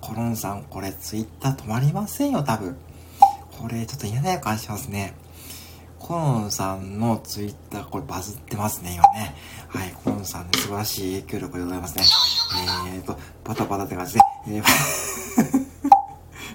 [0.00, 2.76] コロンさん、これツイッター止まりませんよ、多分。
[3.58, 5.14] これちょっと嫌な予感しますね。
[5.98, 9.34] コロンさんのツイッター、これバズってますね、今ね。
[9.68, 12.04] はい、コロンさんね、素晴らしい影響力でございますね。
[12.94, 14.20] えーと、バタバタって感じで。
[14.46, 14.54] えー、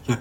[0.08, 0.20] いや、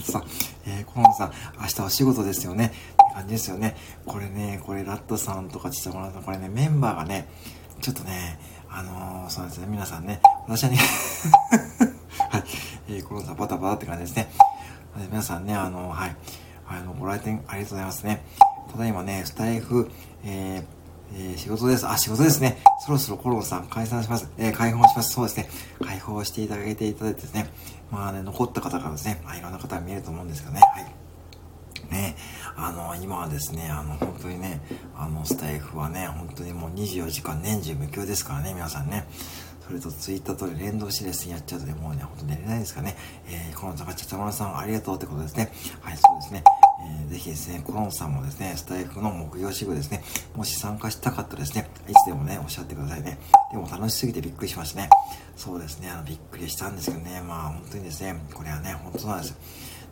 [0.00, 0.24] さん、
[0.66, 2.66] えー、コロンさん、明日お仕事ですよね。
[2.66, 3.76] って感じですよね。
[4.04, 7.28] これね、これラットさんとかちさもらさん、これね、メンバーがね、
[7.80, 10.78] ちょっとね、あのー、そうですね、皆さんね、私はね
[12.30, 12.44] はい、
[12.88, 14.30] えー、コロナバタバタって感じですね。
[15.10, 16.16] 皆さんね、あの、はい、
[16.66, 18.24] あの、ご来店ありがとうございますね。
[18.72, 19.90] ただいまね、スタイフ、
[20.24, 20.64] えー、
[21.14, 21.86] えー、仕事です。
[21.86, 22.58] あ、仕事ですね。
[22.84, 24.28] そろそろコロンさん解散します。
[24.38, 25.12] えー、解放します。
[25.12, 25.48] そうですね。
[25.84, 27.46] 解放していただけていただいてですね。
[27.90, 30.60] まあね、残った方からですね、まあいろんな方が見えると思うんですけどね。
[30.60, 31.06] はい。
[31.90, 32.16] ね、
[32.56, 34.60] あの、今はですね、あの、本当にね、
[34.96, 39.06] あの、スタイフはね、本当にもう24時間年中無休ですからね、皆さんね。
[39.66, 42.96] それとツイッターと連動してですね、やっちゃうとね、もうね、ほんと寝れないですからね。
[43.28, 45.52] えー、この坂下たまらさんありがとうってことですね。
[45.80, 46.44] はい、そうですね。
[47.08, 50.02] ぜひですね、コロンさんもですね、スタイフの木曜支部ですね、
[50.34, 53.18] もし参加したかったらですね、いつでもね、おっしゃってくださいね。
[53.52, 54.90] でも楽しすぎてびっくりしましたね。
[55.36, 59.36] そうですね、あの、びっくりしたんですけどね、まあ本当にですね、これはね、本当なんですよ。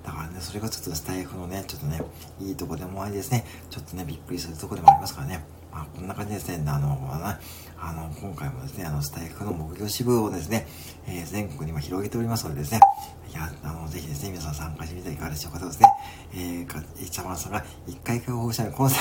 [0.05, 2.01] だからね、それがちょっとスタイフのね、ちょっとね、
[2.41, 5.45] いいとこでもありですね、ちょっとね、びっくりするとこでもありますからね。
[5.75, 10.69] まあ、こんな感じですね、あの、あの、今回もですね、あの、スタイフの木魚支部をですね、
[11.09, 12.81] えー、全国にも広げておりますのでですね、
[13.29, 15.89] いや、あの、ぜひですね、皆さん参加してみてはいかがでしょうかとですね、
[16.33, 18.97] えー、か、いちゃまさんが一回解放したい、この そ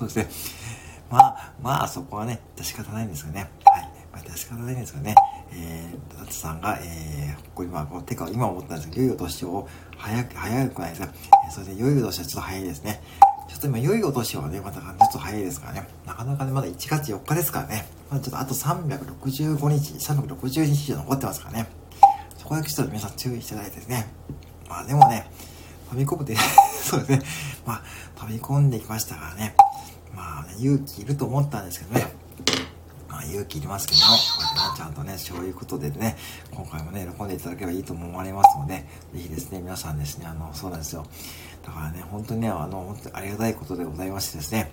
[0.00, 0.28] うですね、
[1.10, 3.48] まあ、まあ、そこはね、致し方ないんですよね。
[3.64, 3.88] はい。
[4.12, 5.14] まあ、致し方ないんですよね。
[5.52, 11.12] えー、ラツさんが、えー、ここ今、こう、てか、今思ったんですけど、良いお年を、早く、早くないですか。
[11.46, 13.00] えー、それで、良いお年はちょっと早いですね。
[13.58, 15.88] ちょっと今、良いお年はね、またちょっと早いですからね。
[16.06, 17.88] なかなかね、まだ1月4日ですからね。
[18.08, 21.66] まあ、ちょっとあと365日、360日以上残ってますからね。
[22.36, 24.06] そこだけちょっと皆さん注意していただいてですね。
[24.68, 25.28] まあでもね、
[25.90, 26.36] 飛び込むって、
[26.84, 27.22] そうですね。
[27.66, 27.82] まあ、
[28.20, 29.56] 飛び込んできましたからね。
[30.14, 32.06] まあ、ね、勇気いると思ったんですけどね。
[33.08, 36.16] まあ、勇気いりますけども、こうやってね、ちゃんとね、そういうことでね、
[36.52, 41.04] 今回もね、喜んでいただければいいと思われますので、ぜひですね、皆さんですね、あの、そうなんですよ。
[41.68, 44.72] だからね、本当にね、あの、本当にありがたいことでございましてですね、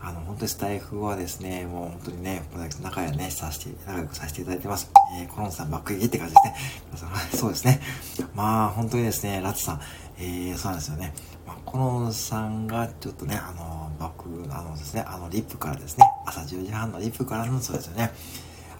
[0.00, 4.90] あの、本当にスタイフはですね、もう本当にね、こだ仲良ね、させて、仲良くさせていただいてます。
[5.20, 6.40] えー、コロンさん爆撃って感じで
[6.96, 7.10] すね。
[7.38, 7.80] そうですね。
[8.34, 9.80] まあ、本当にですね、ラツさん、
[10.18, 11.14] えー、そうなんですよね。
[11.46, 18.10] まあ、コロンさんがちょっとね、あの、僕、あのですね、あの、リップからですね、朝10時半のリップからの、そうですよね。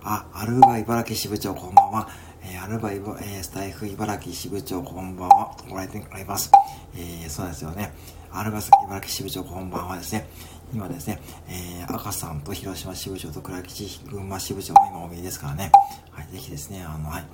[0.03, 2.09] あ、アルバ茨城支部長こんばんは。
[2.45, 5.57] えー、アルバイブ、えー、スタイフ茨城支部長こんばんは。
[5.69, 6.51] ご来店あります。
[6.97, 7.93] えー、そうですよね。
[8.33, 10.27] アルバイ茨城支部長こんばんはですね。
[10.75, 15.71] 今ですね、えー、赤さんと広島支部長と倉吉群馬支部長も今お見えですからね。
[16.11, 17.25] はい、ぜひですね、あの、はい、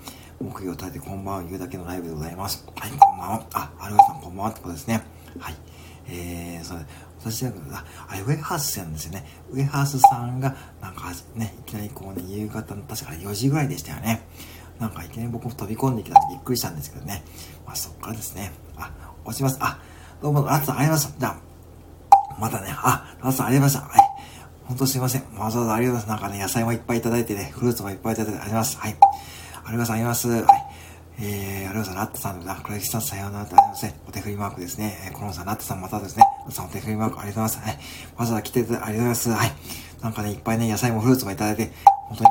[0.41, 2.67] 目標を立ててこんばんは言うだけのライブでございます。
[2.77, 3.47] はい、こんばんは。
[3.55, 5.03] あ、アルバさんこんばんはってことですね。
[5.39, 5.55] はい。
[6.11, 6.87] えー、そう
[7.21, 9.25] 私は、あ、あれ、ウェハースさんですよね。
[9.51, 14.23] ウェハースさんが、なんか、ね、いきなりこうね、夕方の確か4時ぐらいでしたよね。
[14.79, 17.25] なんかいきなり僕も飛び込んできたんでびっくりしたんですけどね。
[17.67, 18.53] まあそっからですね。
[18.77, 18.93] あ、
[19.25, 19.59] 落ちます。
[19.61, 19.81] あ、
[20.23, 21.21] どうも、ラッツさんありがとうございました。
[21.21, 24.01] じゃあ、またね、あ、ラッツさんありがとうございました。
[24.01, 24.09] はい。
[24.69, 25.23] 本当すいません。
[25.37, 26.23] わざわざありがとうございます。
[26.23, 28.77] なんかね、野菜もいっぱいいただいてね、フルーツもいっぱいいただいてあります。
[28.79, 28.91] はい。
[28.93, 30.29] ありがとうございます。
[30.29, 30.45] はい。
[31.21, 31.97] えー、ありがとうございます。
[31.97, 33.95] ラットさん、ラクラキさん、さようならとあります。
[34.07, 34.99] お手振りマークですね。
[35.07, 36.23] えー、コロンさん、ラットさん、またですね。
[36.41, 37.69] ラットさん、お手振りマークありがとうございます。
[37.69, 37.79] はい。
[38.17, 39.47] わざわざ来ていただいてありがとうございます。
[39.47, 39.53] はい。
[40.03, 41.73] なんかね、いっぱいね、野菜もフルーツもいただいて、
[42.09, 42.31] 本当に、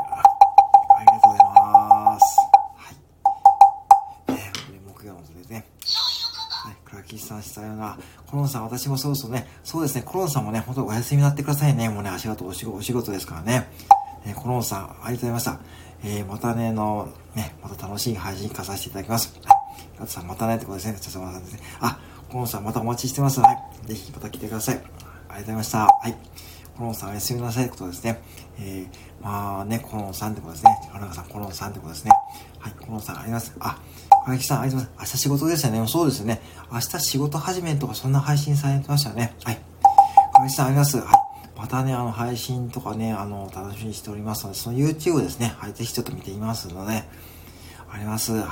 [7.28, 7.98] さん、さような。
[8.26, 11.90] コロンさん、私もそろそろね、そうですね、コロンさんもね、本当お休みになってくださいね。
[11.90, 13.70] もうね、足事お仕事、お仕事ですからね。
[14.26, 15.60] えー、コロンさん、ありがとうございました。
[16.04, 19.34] えー、またね、の、ね、また楽しい配信化させていただきます。
[19.44, 19.58] はい。
[20.00, 21.00] ガツさん、またねってことですね。
[21.00, 21.60] ちょっとまたですね。
[21.80, 23.40] あ、コロンさん、またお待ちしてます。
[23.40, 23.88] はい。
[23.88, 24.76] ぜひ、また来てください。
[24.76, 25.80] ありがとうございました。
[25.80, 26.16] はい。
[26.78, 28.22] コロンさん、おやすみなさいってことですね。
[28.60, 30.72] えー、まあね、コロンさんってことですね。
[30.94, 32.12] アナガさん、コロンさんってことですね。
[32.60, 33.56] はい、コロンさん、あります。
[33.60, 33.80] あ、
[34.28, 35.14] 荒木さん、ありがとうございます。
[35.14, 35.88] 明日仕事でしたね。
[35.88, 36.42] そうですね。
[36.70, 39.34] 明日仕事始めとか、そんな配信されてましたね。
[39.46, 39.62] はい。
[40.34, 40.98] 荒木さん、あります。
[40.98, 41.06] はい。
[41.56, 45.56] またね、あの、配信とかね、あの、楽しみにしておりますので、その YouTube ですね。
[45.58, 47.06] はい、ぜひちょっと見てみますので、
[47.90, 48.34] あります。
[48.34, 48.46] はい。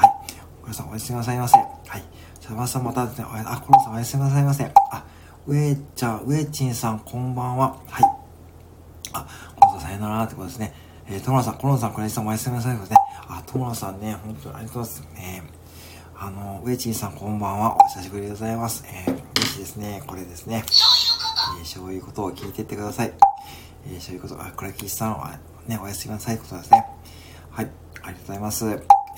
[0.63, 1.57] 皆さん、おやすみなさいませ。
[1.57, 1.65] は
[1.97, 2.03] い。
[2.39, 4.71] シャバさん、またですね、あ、コロさん、おやすみなさいませ。
[4.91, 5.03] あ、
[5.45, 7.75] ウェイちゃん、ウェイチンさん、こんばんは。
[7.87, 8.03] はい。
[9.11, 10.73] あ、コロさん、さよならってことですね。
[11.07, 12.95] えー、トモラさん、コロンさん、クライさん、おやすみなさいませ。
[13.27, 15.15] あ、トモラさんね、本当にありがとうございます。
[15.15, 15.43] ね、
[16.17, 17.75] あの、ウェチンさん、こんばんは。
[17.75, 18.85] お久しぶりでございます。
[18.87, 19.21] えー、ぜ
[19.53, 20.63] ひですね、これですね。
[21.59, 23.11] えー、そういうことを聞いてってください。
[23.85, 26.85] えー、そういうこと、あ、クラキシさんは、ね、おやすみなさいことですね。
[27.51, 27.69] はい、
[28.01, 28.65] ありがとうございます。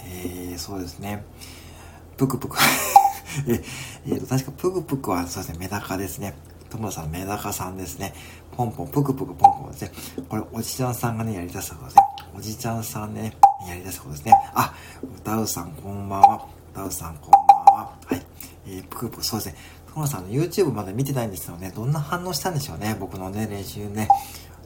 [0.06, 1.24] えー、そうですね。
[2.18, 2.58] ぷくぷく
[3.48, 3.64] え、
[4.08, 6.36] えーと、確かぷくぷくは、そうですね、メダカですね。
[6.72, 8.16] 友田さん、メダカさんですね。
[8.56, 9.92] ポンポン、ぷくぷくポンポンですね。
[10.28, 12.04] これ、おじちゃんさんがね、やり出したことですね。
[12.36, 14.34] おじちゃんさんね、やり出したことですね。
[14.56, 14.74] あ、
[15.20, 16.57] 歌うさん、こんばんは。
[16.78, 17.98] 歌うさん、こんばんは。
[18.06, 18.22] はい。
[18.68, 19.56] えー、ぷくぷく、そうですね。
[19.96, 21.72] 友田さんの YouTube まだ見てないんですよね。
[21.76, 22.96] どんな反応したんでしょうね。
[23.00, 24.08] 僕のね、練習ね。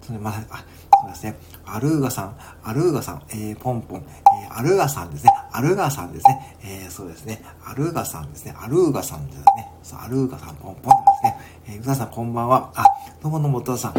[0.01, 0.65] それまだ、あ、
[1.03, 1.37] そうですね。
[1.65, 4.05] アルーガさん、アルーガさん、えー、ポンポン、
[4.43, 5.31] えー、アルーガさんですね。
[5.53, 6.57] アルーガさんですね。
[6.63, 7.41] えー、そうですね。
[7.65, 8.53] アルーガさんですね。
[8.59, 9.71] アルーガさんですね。
[9.81, 11.37] そう、アルーガさん、ポンポンですね。
[11.67, 12.71] えー、うさん、こんばんは。
[12.75, 12.83] あ、
[13.23, 13.93] どうもどうも、うたさん。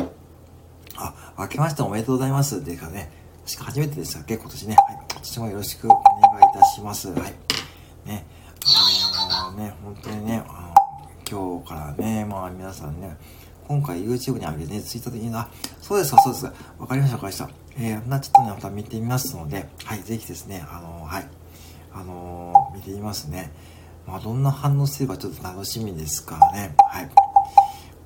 [0.98, 2.58] あ、明けましておめでとうございます。
[2.58, 3.10] っていうかね、
[3.46, 4.36] 確か初めてでしたっけ？
[4.36, 4.76] 今年ね。
[4.76, 4.98] はい。
[5.12, 5.98] 今年もよろしくお願
[6.50, 7.08] いいたします。
[7.08, 7.34] はい。
[8.04, 8.26] ね。
[9.28, 10.74] あのー、ね、本当にね、あの
[11.28, 13.16] 今日からね、まあ皆さんね、
[13.66, 15.48] 今回 YouTube に上げてね、ツイッターでいいな。
[15.80, 16.52] そうですか、そうですか。
[16.78, 17.50] わかりました、わかりました。
[17.78, 21.28] えー、な、ちょっとね、また見てみますので、はい、ぜひですね、あのー、はい、
[21.94, 23.52] あのー、見てみますね。
[24.06, 26.74] まあ、どんな反応すればちょっと楽しみですからね。
[26.78, 27.08] はい。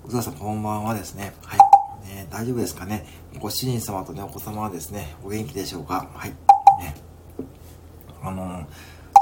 [0.06, 1.32] 宇沢さん、こんばんはですね。
[1.42, 1.58] はい。
[2.06, 3.04] ね、大丈夫ですかね。
[3.40, 6.08] ご主人様とね、お子様はですね、お元気でしょうか。
[6.14, 6.30] はい。
[6.78, 6.94] ね。
[8.22, 8.66] あの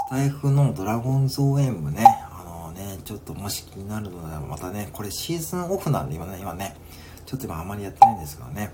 [0.06, 6.76] スタイフのドラゴンズ応援部ね、あのね、ちょっともし気になるのでまたね、これシーズンオフなんで今ね、今ね、
[7.24, 8.70] ちょっと今あまりやってないんですけどね。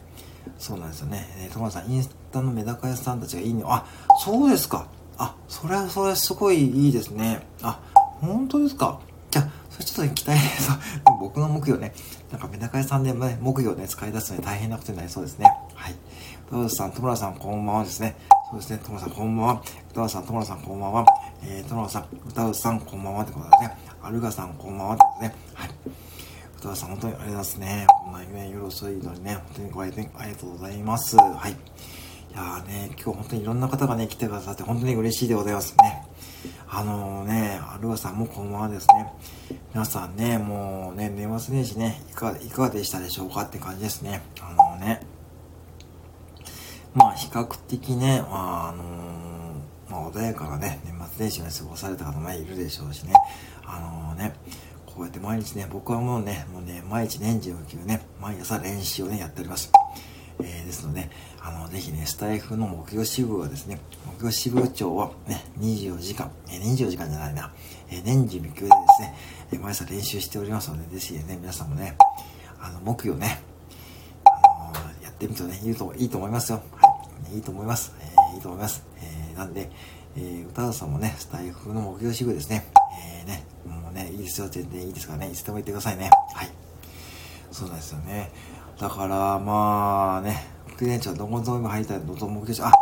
[0.59, 1.29] そうなんですよね。
[1.39, 3.63] えー、トマさん、インスタのメダカ屋さんたちがいいね。
[3.65, 3.87] あ、
[4.19, 4.89] そうですか。
[5.19, 7.47] あ、それはそれはすごいいいですね。
[7.63, 7.79] あ、
[8.21, 8.99] 本当ですか。
[9.31, 10.77] じゃあ、それちょっと期待、そう、
[11.21, 11.95] 僕の木曜ね、
[12.33, 15.47] なんかメダカ屋さんで、ね、木曜ね、使い出すのに大変なことになりそうですね。
[15.75, 15.95] はい。
[16.51, 18.17] 歌川さん、戸村さん、こんばんはですね。
[18.51, 19.63] そうですね、戸村さん、こんばんは。
[19.91, 21.07] 歌川さん、戸村さん、こんばんは。
[21.45, 23.77] えー、戸村さん、歌川さん、こんばんはってことですね。
[24.03, 25.41] アルガさん、こんばんはってことですね。
[25.55, 25.71] はい。
[26.59, 27.87] 歌川さん、本当にありがとうございますね。
[27.87, 31.17] こんなにね、よろしいのにね、本当にご来店ありがとうございます。
[31.17, 31.53] はい。
[31.53, 31.55] い
[32.35, 36.03] やーね、今日本当にいろんな方がね、来てくださって本当に嬉しいでございますね。
[36.69, 39.13] あのー、ね、アルガさんもこんばんはですね。
[39.73, 44.23] 皆さんね、もうね、年末年始ね、いかが、いかがでしたでしょうかって感じですね。
[44.41, 45.01] あのー、ね、
[46.93, 53.13] まあ、比較的ね、まあ、あのー、まあ、穏やかなね、年末年始を、ね、過ごされた方も、いるでしょうしね。
[53.65, 54.35] あのね、
[54.87, 59.71] こうやって毎日ね、僕はもうね、もうね、毎日年中級ね、毎朝練習をね、やっております。
[60.43, 67.53] えー、ですので、あの、ぜひね、スタイフの目標支部はですね、目標支部長はね、24時間、えー、24時間じゃないな、
[67.89, 69.15] えー、年中無休でですね、
[69.53, 71.97] えー、毎朝練習しておりますので、ぜひね、皆さんもね、
[72.61, 73.41] あの、目標ね、
[75.21, 76.63] ってみるとね、いいと、いいと思いますよ。
[77.35, 77.39] い。
[77.39, 77.93] いと思います。
[78.01, 78.83] えー、いいと思います。
[79.03, 79.71] えー、なんで、
[80.17, 82.67] えー、歌田さんもね、スタイフの目標支部ですね、
[83.21, 86.11] えー、ね、もうね、いいですよ、全然いいですからね、いつでも言ってくださいね。
[86.35, 86.49] はい。
[87.53, 88.31] そうなんですよね。
[88.81, 92.73] だから、まあね、副店長、ドラゴンズ OM 入りたいのと目標あ、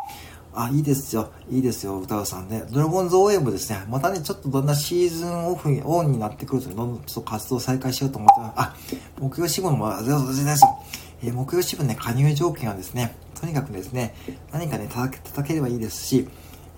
[0.55, 1.33] あ、いいですよ。
[1.51, 2.64] いいですよ、歌うさんね。
[2.70, 3.85] ドラゴンズ OM ですね。
[3.88, 8.53] またね、ちょっとどんなシーズンオフに、オンになってくると、どんどんちょっと活動再開しようと思ってます。
[8.57, 8.77] あ、
[9.18, 10.79] 目標支部も、あ、全然ですよ。
[11.23, 14.15] えー、目標支部ね、加入条件はですね、とにかくですね、
[14.53, 16.29] 何かね、叩け叩ければいいですし、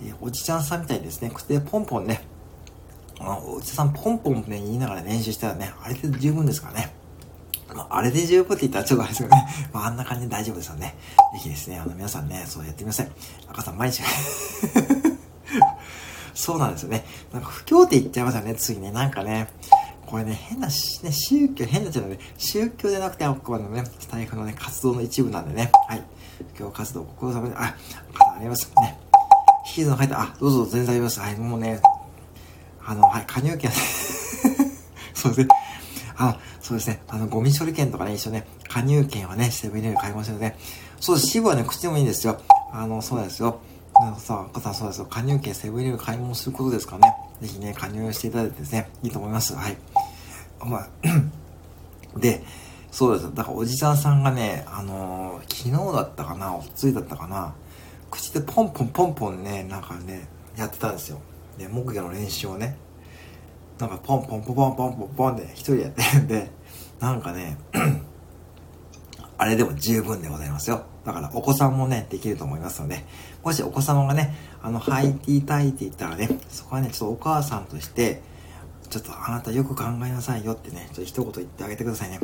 [0.02, 2.22] えー、おじちゃんさんみたいにですね、口でポンポンね、
[3.20, 6.94] あおじさんポンポンね、言いながら練習したらね、あれで十分ですからね。
[7.74, 9.46] まあ、あれで十分って言ったらちょっとあれですよね。
[9.72, 10.96] まあ、あんな感じで大丈夫ですよね。
[11.34, 13.08] ぜひですね、あの、皆さんね、そうやってみなさい。
[13.48, 14.02] 赤さん、毎日
[16.34, 17.04] そうなんですよね。
[17.32, 18.90] なんか、不況って言っちゃいますよね、次ね。
[18.90, 19.48] なんかね、
[20.10, 25.70] これね、変な、ね、宗教、変なっちゃうので、宗教じゃなくて、あくまでもね、スタイフのね、活動の一部なんでね。
[25.86, 26.02] はい。
[26.56, 27.76] 不況活動、ご苦労様で、あ、
[28.18, 28.98] ありますね。
[29.64, 31.20] シーズン入った、あ、どうぞ、全然あります。
[31.20, 31.80] はい、もうね、
[32.84, 33.70] あの、はい、加入券、
[35.14, 35.48] そうですね。
[36.16, 37.02] あ、そうですね。
[37.06, 40.56] あの、ゴミ処理券とかね、一緒ね、加入券はね、セブンイレブン買いましたよね。
[40.98, 41.28] そうです。
[41.28, 42.40] 支部はね、口でもいいんですよ。
[42.72, 43.60] あの、そうですよ。
[44.02, 45.04] あのさ、赤さそうですよ。
[45.04, 47.14] 加入券セブンイレブン買い物することですかね。
[47.42, 49.54] ぜひね、加入していただいてですね、いいと思います。
[49.54, 49.76] はい。
[50.64, 50.88] まあ、
[52.18, 52.42] で、
[52.90, 53.34] そうです。
[53.34, 57.54] だからおじさんさんがね、あのー、昨日だったかな、おついだったかな、
[58.10, 61.20] 口でポンポンポンポンね、なんかね、やってたんですよ。
[61.58, 62.78] で、木魚の練習をね、
[63.78, 66.50] なんかポンポンポンポンポンポンポンで一人でやってるんで、
[67.00, 67.58] なんかね、
[69.36, 70.84] あれでも十分でございますよ。
[71.04, 73.04] だからお子さんもね、できると思いますので、
[73.42, 78.22] もしお子様がね、あの、履いていたいって言ったらね、そこはね、ちょっとお母さんとして、
[78.90, 82.20] ちょっとあなたよく考えなさいよってね、ちょっと一言言ってあげてくださいね。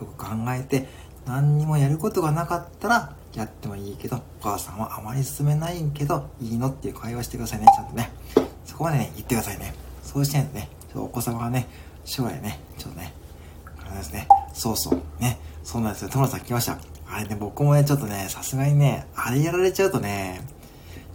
[0.00, 0.88] よく考えて、
[1.26, 8.10] 何にもやることがなかったら、やってもいいけど、お母さんはあまり進めないけど、いいのっていう会話してくださいね、ちゃんとね。
[8.64, 9.74] そこまでね、言ってくださいね。
[10.02, 11.68] そうしないとね、お子様がね、
[12.04, 13.12] 将来ね、ちょっとね、
[13.86, 16.08] あれですね、そうそう、ね、そうなんですよ。
[16.08, 16.89] トモさん来ました。
[17.12, 20.44] あれね、僕もね、ちょっとね、さすがにね、あれやられちゃうとね、やっ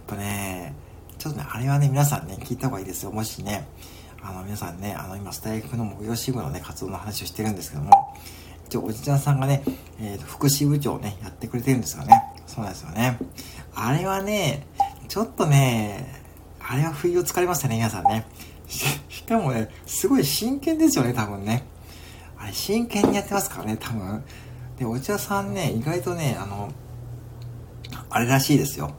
[0.06, 0.74] ぱね、
[1.18, 3.12] ちょっとね、あれはね、皆さんね、聞いた方がいいですよ。
[3.12, 3.66] もしね、
[4.22, 8.14] あの、皆さんね、あの、今、スタイフの木曜支部のね、活動の話をしてるんですけども、
[8.66, 9.62] 一応、おじちゃんさんがね、
[9.98, 12.22] え、ー、と、福祉部長をね、やってくれてるんですよね。
[12.46, 13.18] そうなんですよね。
[13.74, 14.66] あれはね、
[15.08, 16.22] ちょっとね、
[16.60, 18.26] あれは不意をつかれましたね、皆さんね。
[18.68, 21.64] しかもね、すごい真剣ですよね、多分ね。
[22.38, 24.22] あれ、真剣にやってますからね、多分。
[24.78, 26.70] で、お茶さんね、意外とね、あの、
[28.10, 28.94] あれらしいですよ。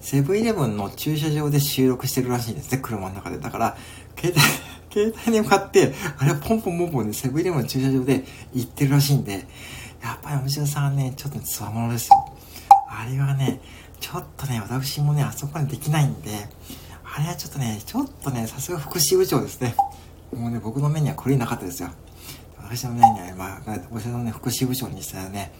[0.00, 3.38] セブンイレブンの駐車場で収録してるらしいんですね、車の中で。
[3.38, 3.76] だから、
[4.18, 4.40] 携帯、
[4.92, 8.24] 携帯に向かって、あれポンポンポンポンね、セブンイレブンの駐車場で
[8.54, 9.46] 行ってるらしいんで、
[10.02, 12.32] やっぱりお茶さんね、ちょっとつわものですよ。
[12.88, 13.60] あれはね、
[14.00, 16.48] ちょっとね、私もね、あそこまできないんで、
[17.04, 19.74] あれはちょっとね、ちょっとね、さすが福祉部長ですね。
[20.34, 21.90] もうね、僕の目には懲りなかったですよ。
[22.70, 25.52] 私の目には、まあ、お医者のね、福祉部長にしたらね、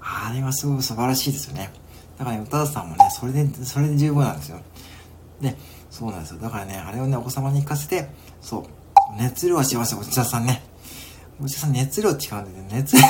[0.00, 1.70] あれはすごい素晴らしいですよね。
[2.16, 4.60] だからね、歌田さんもね、それで、それで十分なんですよ。
[5.42, 5.54] で、
[5.90, 6.40] そうなんですよ。
[6.40, 8.08] だからね、あれをね、お子様に行かせて、
[8.40, 10.62] そう、熱量はしますよ、お医者さんね。
[11.38, 12.28] お医者さん熱量違うんで
[12.62, 13.00] ね、熱、 い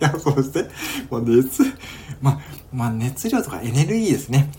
[0.00, 0.68] や、そうして、
[1.08, 1.62] もう熱、
[2.20, 2.40] まあ、
[2.72, 4.50] まあ熱量とかエネルギーですね。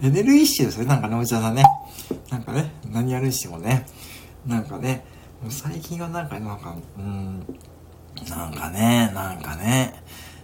[0.00, 1.64] エネルギッシュですよ、なんかね、おじさんね。
[2.30, 3.86] なんかね、何やるにしてもね。
[4.46, 5.04] なんかね、
[5.48, 7.38] 最近はなんか、なんか、うん、
[8.28, 10.02] なんかね、なんかね、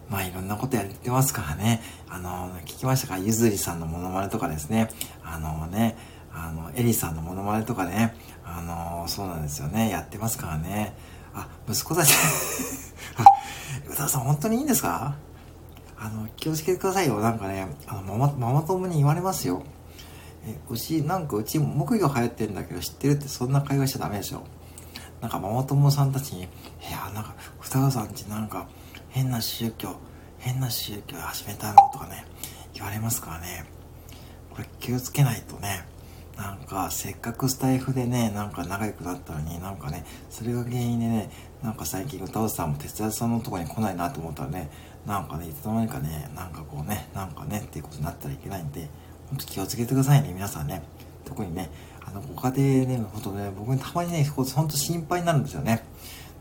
[0.08, 1.80] まあいろんなことやってますからね。
[2.08, 3.18] あの、聞きましたか？
[3.18, 4.88] ゆずりさんのモノマネとかですね。
[5.24, 5.96] あのね、
[6.32, 8.14] あの、エリさんのモノマネとかね、
[8.44, 10.94] あのそうなんですよね、やってますからね。
[11.34, 12.12] あ、息子たち
[13.16, 13.24] あ、
[13.90, 15.14] 歌さん本当にいいんですか？
[15.98, 17.20] あの、気をつけてくださいよ。
[17.20, 19.62] なんかね、あの、ママ、ママ友に言われますよ。
[20.44, 24.42] え、うち、なんかうち木魚流行ってるんだけど知ってるってそんな会話しちゃダメでしょ。
[25.22, 26.44] なんかママ友さんたちに、い
[26.90, 28.66] や、なんか、双子さんちなんか
[29.08, 29.94] 変な宗教、
[30.38, 32.26] 変な宗教始めたのとかね、
[32.74, 33.64] 言われますからね。
[34.50, 35.86] これ気をつけないとね、
[36.36, 41.30] なんかせっかくスタイフでね、なんか仲良くなったのになんかね、それが原因でね、
[41.62, 44.70] なんか最近歌うさんも哲也さんのとこに来ないなと思ったらね、
[45.06, 48.88] なんかね、いつの間にかね、なんかこうね、なんかね、っていうことになったらいけないんで、
[49.28, 50.82] ほんと気をつけてくださいね、皆さんね。
[51.24, 51.70] 特にね、
[52.14, 55.84] の、ご家庭ね、ほんとね、僕たまにね、ほんと心配になるんですよね。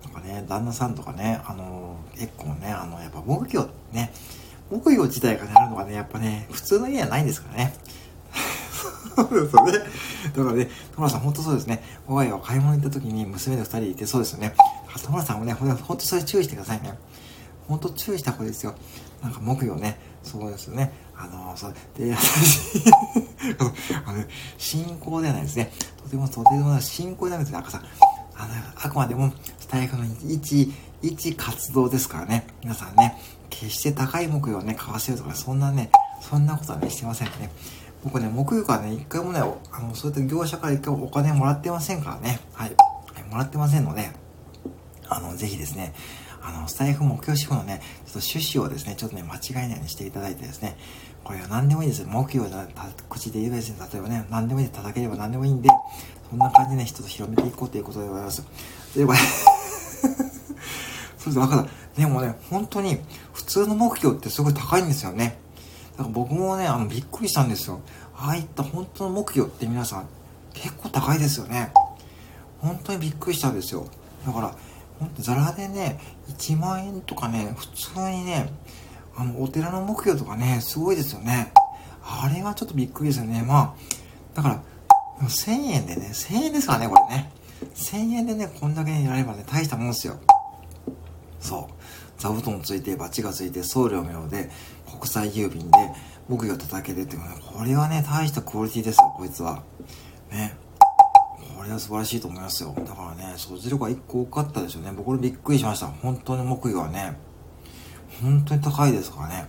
[0.03, 4.11] なんかね、旦那さんとかね、あの、結構ね、あの、やっぱ木魚ね、
[4.69, 7.73] 木魚自体がね、あるのがね、やっぱね、普通の家はないんですからね。
[9.15, 9.71] そうですよね。
[9.73, 11.83] だからね、トラさん本当そうですね。
[12.07, 14.53] 我が家は買い物行った時に娘で2人いてそうですよね。
[15.05, 16.93] トラさんもね、ほんとそれ注意してくださいね。
[17.67, 18.75] ほんと注意した方がいいですよ。
[19.21, 20.91] なんか木魚ね、そうですよね。
[21.15, 22.83] あの、そう、で、 私
[24.05, 24.23] あの、
[24.57, 25.71] 信仰ではないですね。
[26.03, 27.81] とてもとても信仰じゃなくて、赤さん、
[28.35, 32.47] あの、あくまでも、スタイフの一、一活動ですからね。
[32.63, 33.17] 皆さんね、
[33.49, 35.91] 決して高い目標をね、買わせようとか、そんなね、
[36.21, 37.51] そんなことはね、してませんね。
[38.03, 42.39] 僕ね、木曜からね、一回もね、あの、そういった業者から一回お金もらってませんからね。
[42.53, 42.75] はい。
[43.29, 44.09] もらってませんので、
[45.07, 45.93] あの、ぜひですね、
[46.43, 50.75] あの、スタイフ目標志向のね、ちょっと趣旨をですね、ちょっとね、間違えないようにしていただいてですね、
[51.23, 52.03] これは何でもいいです。
[52.05, 52.67] 目標だ、
[53.09, 55.69] 口で言えばですね、例えばね、何でもいいで叩ければ何でもいいんで、
[56.29, 58.43] そんな感じでね、人と広めていこうということでございます。
[58.95, 59.15] 例えば、
[61.17, 62.01] そうです、わかった。
[62.01, 62.99] でもね、本当に、
[63.33, 65.37] 普通の目標ってすごい高いんですよね。
[65.97, 67.81] だから僕もね、あの、びっくりしたんですよ。
[68.15, 70.07] ああいった本当の目標って皆さん、
[70.53, 71.71] 結構高いですよね。
[72.59, 73.87] 本当にびっくりしたんですよ。
[74.25, 74.55] だから、
[75.01, 75.99] ほんとザラでね、
[76.29, 78.53] 1万円とかね、普通にね、
[79.17, 81.51] あの、お寺の目標とかね、すごいですよね。
[82.03, 83.41] あれはちょっとびっくりですよね。
[83.41, 83.73] まあ、
[84.35, 84.63] だから、
[85.27, 87.31] 1000円でね、1000円ですからね、これね。
[87.73, 90.19] 1000円でね、こんだけやればね、大したもんですよ。
[91.39, 92.21] そう。
[92.21, 94.51] 座布団ついて、バチがついて、送料無料で、
[94.85, 95.77] 国際郵便で、
[96.29, 97.27] 木魚叩けてっていうね、
[97.57, 99.63] これはね、大したクオリティですよ、こいつは。
[100.31, 100.55] ね。
[101.61, 102.73] これは素晴らしいと思いますよ。
[102.75, 104.91] だからね、そちらが1個多かったですよね。
[104.97, 105.85] 僕これびっくりしました。
[105.85, 107.15] 本当に木魚はね、
[108.19, 109.45] 本当に高いですからね。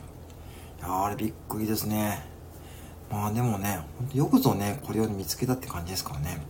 [0.80, 2.22] いやあれびっくりですね。
[3.10, 6.46] まあでもね、ほんとよくぞね、これを見つけたって感じですからね。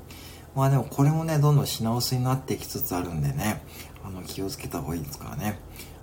[0.56, 3.62] まあでもこれもね、どんどん品薄になってきつつあるんでね、
[4.04, 5.60] あの、気をつけた方がいいですからね。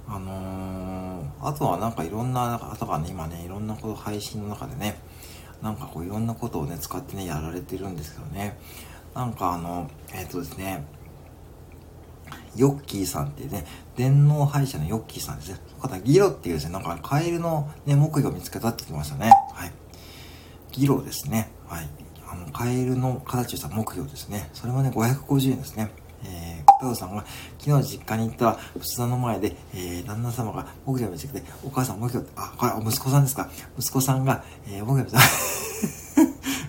[0.08, 4.98] あのー、あとはなんかいろんな方がね、今ね、いろんなこと配信の中でね、
[5.62, 8.58] なんかこういろんなことをね、使ってね、やられてるんですけどね。
[9.20, 10.86] なんかあの、えっ、ー、とですね、
[12.56, 13.66] ヨッキーさんっていうね、
[13.98, 15.60] 電脳歯医者のヨッキーさんですね。
[15.68, 19.30] その方、ギロっていうですね、なんかカエルのね、木魚を見つけたって言ってましたね。
[19.54, 19.74] はい。
[20.72, 21.52] ギロですね。
[21.68, 21.90] はい。
[22.32, 24.50] あの、カエルの形をした木魚ですね。
[24.54, 25.92] それもね、550円ですね。
[26.24, 27.26] えー、片さんが
[27.58, 33.50] 昨日実家に行ったら、仏壇の前で、えー、旦那様が木魚を見つけて、お母さん木魚って、あ、これ、息子さんですか？
[33.78, 35.24] 息子さんが、えー、木魚を見つけて、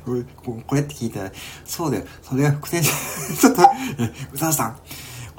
[0.05, 0.23] これ
[0.67, 1.33] これって聞いたら、
[1.65, 2.93] そうだよ、それが伏線じゃ、
[3.37, 3.63] ちょっと、
[3.99, 4.79] え、宇多田さん、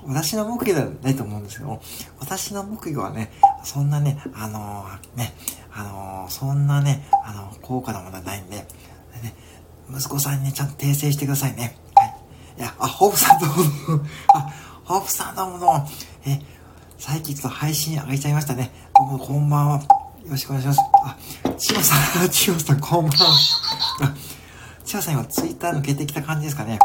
[0.06, 1.82] 私の木魚ではないと思うんですけども、
[2.20, 3.32] 私の木魚はね、
[3.64, 5.34] そんなね、あのー、ね、
[5.72, 8.66] あのー、そんなね、あのー、高価なものはないんで、ね、
[9.90, 11.78] 息子さんに、ちゃんと訂正してくださいね。
[11.96, 12.06] は
[12.58, 13.50] いや、あ、ホープさんどう
[13.98, 14.54] も、あ、
[14.84, 15.88] ホープさんどうもどうも、
[16.26, 16.40] え、
[16.98, 18.72] 最近ちょっと配信上げちゃいましたね。
[18.96, 19.76] どうもこんばんは。
[19.78, 20.80] よろしくお願いします。
[21.04, 21.18] あ、
[21.58, 24.41] 千代さん、千代さんこんばんは。
[24.92, 26.80] あ、千代さん今ツイッター抜けてきた感じですかね。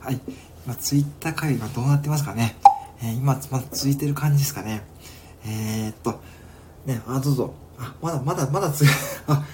[0.00, 0.20] はい。
[0.66, 2.56] 今ツイッター会がどうなってますかね。
[3.02, 4.82] えー、今、まだ続いてる感じですかね。
[5.46, 6.20] えー、っと、
[6.86, 7.54] ね、あ、どうぞ。
[7.78, 8.84] あ、まだ、まだ、まだつ、
[9.28, 9.44] あ、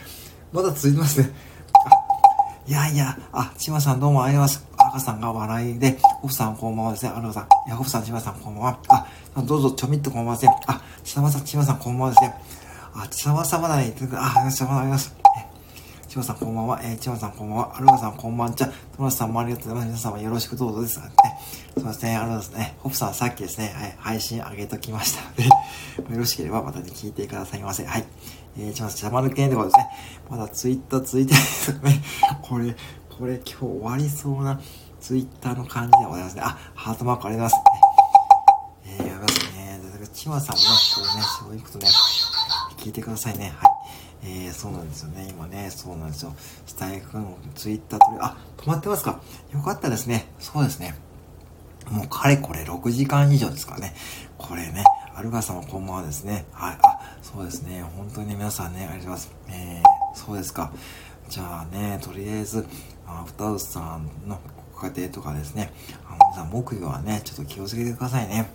[0.53, 1.31] まだ続いてますね。
[1.73, 4.89] あ、いやいや、あ、千葉さんどうもありがとうございます。
[4.89, 7.13] 赤さんが笑いで、オフさんこんばんはですね。
[7.15, 7.45] アルさん。
[7.45, 8.79] いや、オフさん、千葉さんこんばんは。
[8.89, 9.07] あ、
[9.43, 10.57] どうぞちょみっとこんばんはですね。
[10.67, 12.35] あ、千葉さん、千葉さんこんばんはですね。
[12.95, 15.18] あ、千葉さんまだね、あ、千葉さんあります。
[16.09, 16.81] 千葉さんこんばんは。
[16.83, 17.77] えー、千葉さんこんばんは。
[17.77, 18.73] アルガさんこんばんちゃ。
[18.97, 20.07] 友達さんもありがとうございます。
[20.07, 20.99] 皆様よろしくどうぞです。
[21.01, 21.05] ね、
[21.75, 22.17] そうですね。
[22.17, 22.77] あのですね。
[22.79, 25.45] ホップさんさっきですね、はい、配信上げときましたので
[26.15, 27.85] よろしければまたね、聞いてくださいませ。
[27.85, 28.07] はい。
[28.57, 29.91] えー、千葉さん、シャマル系でございますね。
[30.31, 32.03] まだツイッターついてないですよね。
[32.41, 32.75] これ、
[33.19, 34.59] これ今日終わりそうな。
[35.03, 36.43] ツイッターの感じでございますね。
[36.43, 39.03] あ、ハートマークありがとうございます。
[39.03, 39.81] えー、やりますね。
[39.85, 41.89] だから、チマさんもね、こうね、そういうことね、
[42.79, 43.53] 聞いてくださいね。
[43.59, 43.78] はい。
[44.23, 45.29] えー、そうなんですよね。
[45.31, 46.35] 今ね、そうなんですよ。
[46.67, 49.21] スタイフのツイッターと、あ、止まってますか
[49.53, 50.29] よかったですね。
[50.39, 50.97] そうですね。
[51.91, 53.95] もうかれこれ6時間以上ですかね。
[54.37, 56.47] これね、アルガさんはこんばんはですね。
[56.53, 56.79] はい。
[56.83, 57.83] あ、そうですね。
[57.97, 59.33] 本当に、皆さんね、ありがとうございます。
[59.49, 60.73] えー、そうですか。
[61.29, 62.67] じゃあね、とりあえず、
[63.07, 64.39] アフタウスさんの
[64.75, 65.73] ご家庭とかですね、
[66.07, 68.51] あの、皆さん木魚はね、ちょっと気をつけてくださいね。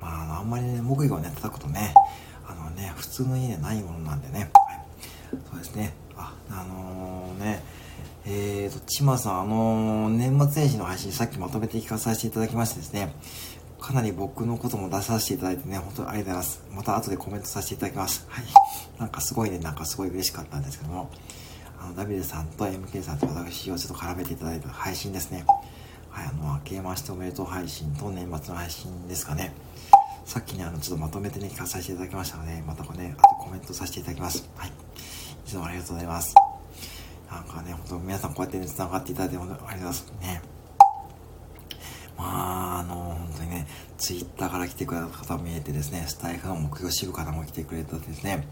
[0.00, 1.94] まあ、あの、あんまりね、木魚をね、叩くとね、
[2.46, 4.50] あのね、普通の家でないものなんでね、
[5.50, 5.94] そうですね。
[6.16, 7.62] あ、あのー、ね、
[8.26, 13.14] えーと、ちまさん、あのー、年末年始の配信さっきまとめて聞かさせていただきましてですね、
[13.80, 16.64] かなり僕のことも出させていただいてね、本当にありがとうございます。
[16.70, 18.26] また後でコメントさせていただきます。
[18.28, 18.44] はい。
[18.98, 21.10] なんかすごいね、なんかすごい嬉しかったんですけども、
[21.80, 25.44] あの、ダビデさんと MK さんと私をちょっと絡めていただいた配信ですね。
[26.10, 29.52] はい、あの、明けましておめでとう配信と年末の配信ですかね。
[30.24, 34.48] さっきね、あの、ちょっとまとめてね、聞かさせていただきましたので、またこれね、あとコメントさせていただきます。
[34.56, 34.72] はい。
[35.52, 36.34] つもありがとうございます。
[37.30, 40.12] なんかね、本当皆さんこうやってね、繋がっていただいて、本当ありがとうございます。
[40.20, 40.42] ね。
[42.16, 43.66] まあ、あの、本当にね、
[43.98, 48.46] ツイッターから来てくれた方も見えてですね、スタイフの目標支部からも来てくれたですね、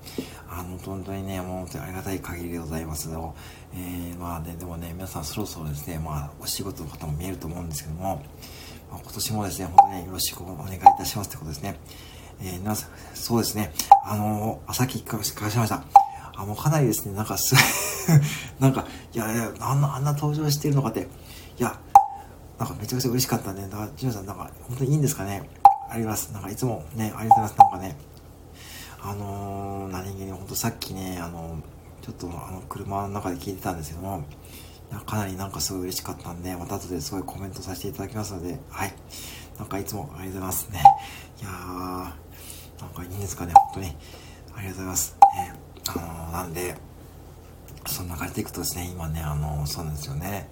[0.49, 3.35] あの、本当にね、もう本当にありがたい限りでございますよ。
[3.75, 8.23] えー、まあね、でもね、皆さんそろそろですね、まあ、お仕事の方も見えると思うんですけども、
[8.91, 11.79] まあ、今年もですね、本当によろしくお願いいたしますってことですね。
[12.43, 13.73] えー、皆さん、そうですね、
[14.05, 16.00] あのー、さっき聞かせました。
[16.41, 17.65] あ、もうかなりですね、なんかすごい、
[18.61, 21.09] なんか、いやいや、あんな、あんな登場してるのかって、
[21.59, 21.79] いや、
[22.59, 25.49] なんかめちゃくちゃ嬉しかったんで、だから、ジュさん、なんか、本当にいいんですかね
[25.89, 26.31] あります。
[26.33, 27.59] なんか、いつもね、ありがとうございます。
[27.59, 27.97] なんかね、
[29.03, 34.25] あのー、何気に、本当さっきね、あのー、ちょっと、あの、車の中で聞いてたんですけども、
[35.07, 38.95] かなりなんかすごい嬉しかったんで、また後ですごいコメントさせていただきますので、はい。
[39.59, 40.83] なんかいつもありがとうございますね。
[41.41, 43.97] いやー、なんかいいんですかね、本当に。
[44.57, 45.17] ありがとうございます。
[45.39, 46.77] えー、あのー、なんで、
[47.87, 50.49] そんな感じでいくとですね、今ね、あのー、そうなんですよね。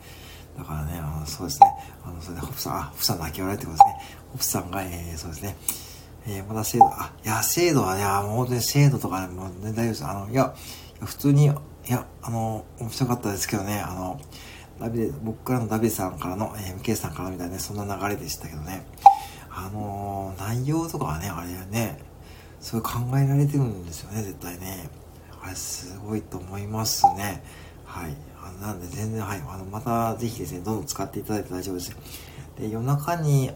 [0.59, 1.67] だからね、あのそうですね、
[2.05, 4.19] あの、それで、ホプさん、あ、ホプさん泣き笑いってことですね。
[4.33, 5.57] ホプさんが、えー、そうですね、
[6.27, 10.05] えー、まだ制度、あ、いや、制度は、いや、もう本当に制度とかね、もう、ね、大丈夫です。
[10.05, 10.55] あの、いや、
[11.01, 11.49] 普通に、い
[11.87, 14.21] や、あの、面白かったですけどね、あの、
[14.81, 18.85] ダビデ、僕からのダビデさんからの、えー、MK さんからみたいなね、そんな流れでしたけどね。
[19.51, 21.99] あのー、内容とかはね、あれはね、
[22.61, 24.89] すごい考えられてるんですよね、絶対ね。
[25.49, 27.43] あれ、すごいと思いますね。
[27.87, 28.15] はい。
[28.43, 29.43] あのなんで全然、はい。
[29.49, 31.97] あの、またぜひですね、どんどん使っていただいて大丈夫です。
[32.59, 33.51] で、夜中に、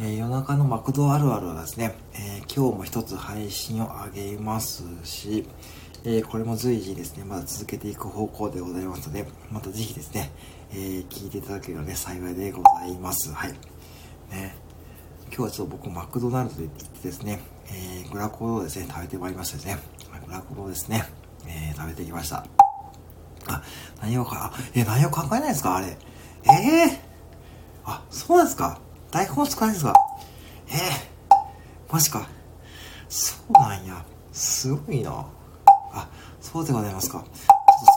[0.00, 5.46] えー、夜中のマクドあるあるはですね、えー、今日も一つ配信を上げますし、
[6.02, 10.32] えー、これも随時ですね、まだ続けていく方向でございますので、またぜひですね、
[10.72, 13.32] えー、聞いていただければね、幸いでございます。
[13.32, 13.52] はい。
[14.32, 14.56] ね。
[15.28, 19.78] 今日はちょっと僕マクドナルドで行ってですね、えー、グラコロをですね、食べてまいりましたですね。
[20.26, 21.04] グラコロをですね、
[21.46, 22.44] えー、食べてきました。
[23.46, 23.62] あ、
[24.00, 25.76] 何をか、え、何を考えないですか？
[25.76, 25.86] あれ。
[25.86, 25.96] え
[26.44, 26.98] えー、
[27.84, 28.80] あ、そうなんですか？
[29.10, 29.94] 台本使わないですか？
[30.68, 32.28] ええー、マジか。
[33.08, 34.04] そうなんや。
[34.32, 35.26] すごいな。
[35.92, 36.08] あ、
[36.40, 37.18] そうでございますか。
[37.18, 37.26] ちょっ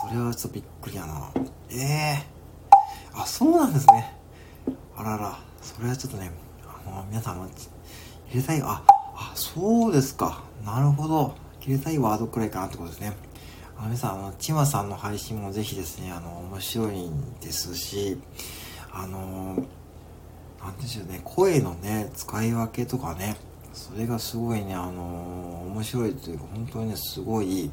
[0.02, 1.30] とそれはちょっとびっくりやな。
[1.70, 4.14] ええー、あ、そうなんですね。
[4.96, 6.30] あらら、それはちょっとね、
[6.86, 8.82] あの、皆さんも、入れたい、あ、
[9.20, 10.44] あ、そうですか。
[10.64, 11.34] なるほど。
[11.60, 13.16] 入れたいワードくらいかなってことですね。
[13.76, 18.16] あの皆さん、あの、ちまさんの配信もぜひですね、あの、面白いんですし、
[18.92, 19.56] あの、
[20.62, 23.36] なんでしょうね、声のね、使い分けとかね、
[23.72, 27.70] それがすごいね、あの、面白いというか、本当にね、すごい、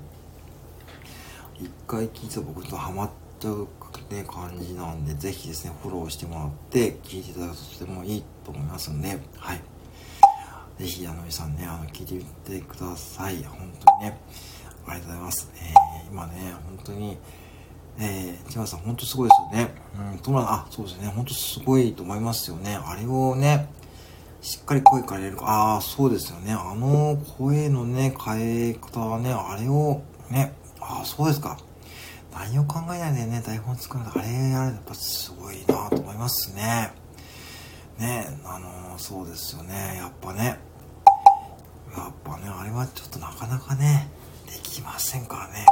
[1.60, 3.68] 一回聞いた僕とハマっちゃう、
[4.10, 9.62] ね、感じなんで、ぜひですね、フォローしてもらって、聞いていただくととてもいいと思いますんで、はい。
[10.78, 13.44] ぜひ、あの、皆さんね、あの、聞いてみてください。
[13.44, 14.20] 本当にね。
[14.88, 15.50] ありがとうございます。
[15.56, 17.18] えー、今ね、本当に、
[17.98, 19.74] えー、千葉さん、本当すごいですよね。
[20.14, 22.76] うん、とまあ、そうですね、本当すごいと思いますよね。
[22.76, 23.70] あれをね、
[24.42, 26.54] しっかり声かれるか、ああ、そうですよね。
[26.54, 31.58] あの声のね、変え方はね、あれをね、ああ、そうですか。
[32.34, 37.05] 何を考えないでね、台本作るのあれ、あれ、やっぱすごいなと思いますね。
[37.98, 39.96] ね、あのー、そうですよね。
[39.98, 40.60] やっぱね、
[41.96, 44.10] やっぱね、あれはちょっとなかなかね
[44.46, 45.66] で、きませんからね。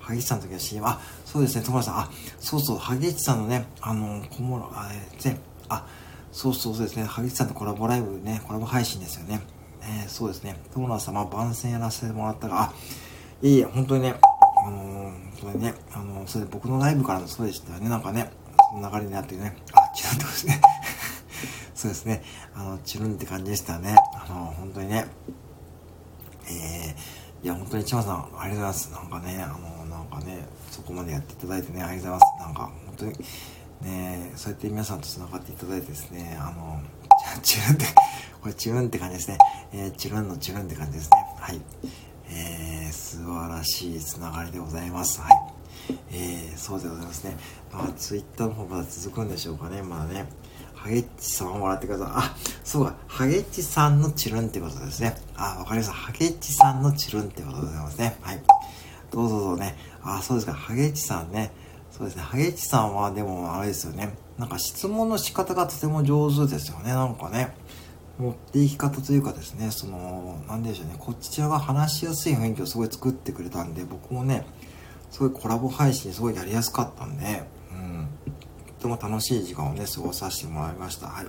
[0.00, 5.36] 萩市さんの時は CM、あ、そうですね、友達さん、あ、そうそう、萩市さんのね、あの、小諸、あ、えー、
[5.68, 5.86] あ、
[6.32, 9.40] そうそうそうですね、萩市さんとコラボライブね、コラボ配信ですよね。
[9.82, 12.72] えー、そうですね、友達様、番宣やらせてもらったら、あ、
[13.42, 14.14] いいえ、本当にね、
[14.66, 18.30] あのー、本当にね、あの、それで僕のライブからもそうでしたよね、なんかね、
[18.72, 20.60] その流れになってね、あ、違うってことですね。
[21.80, 22.22] そうですね、
[22.54, 23.96] あの、チュルンって感じでしたね。
[24.12, 25.06] あの、本当にね、
[26.44, 28.92] えー、いや、本当に千葉さん、ありがとうございます。
[28.92, 32.44] なんかね、あの、なんかね、そこまでやっていただいてね、ありがとうございます。
[32.44, 33.12] なんか、本当に、
[33.80, 36.82] ね、そうやって皆さんと繋がっていただいてですね、あの、
[37.42, 37.86] チュルンって、
[38.42, 39.38] これチュルンって感じですね。
[39.72, 41.10] えー、チュルンのチュルンって感じですね。
[41.38, 41.60] はい。
[42.28, 45.18] えー、素晴らしい繋がりでございます。
[45.22, 45.32] はい。
[46.12, 47.38] えー、そうでございますね。
[47.72, 50.26] まあ、ツイッターの方まだ続くんでしょうかね、まだね。
[50.82, 52.08] ハゲッチさんをもらってください。
[52.14, 55.14] あ、そうか、ハゲッチさんのチルンってことですね。
[55.36, 55.92] あ、わかりました。
[55.92, 58.16] ハゲッチさんのチルンってことでございますね。
[58.22, 58.42] はい。
[59.10, 59.76] どうぞどうぞね。
[60.02, 61.52] あ、そうですか、ハゲッチさんね。
[61.90, 64.14] そうですね、ハゲッチさんはでもあれですよね。
[64.38, 66.94] なんか質問の仕方がとても上手ですよね。
[66.94, 67.54] なんかね。
[68.18, 74.46] 持っていき方というかですね、その、なんでしょうね、こちらが話しやすい雰囲気をすごい作ってくれたんで、僕もね、
[75.10, 78.08] すごいコラボ配信すごいやりやすかったんで、うん。
[78.80, 81.08] とても楽しい時間をね、過ごさせてもらいました。
[81.08, 81.26] はい。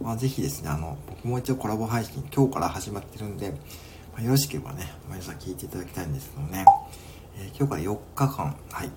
[0.00, 3.50] まあ、ぜひですね、あの、僕も一応コラボ配信、今日から始まってるんで、
[4.14, 6.64] まあ、よろしければね、皆さん聞いていただきたいんですけどね、
[7.36, 8.90] えー、今日から4日間、はい。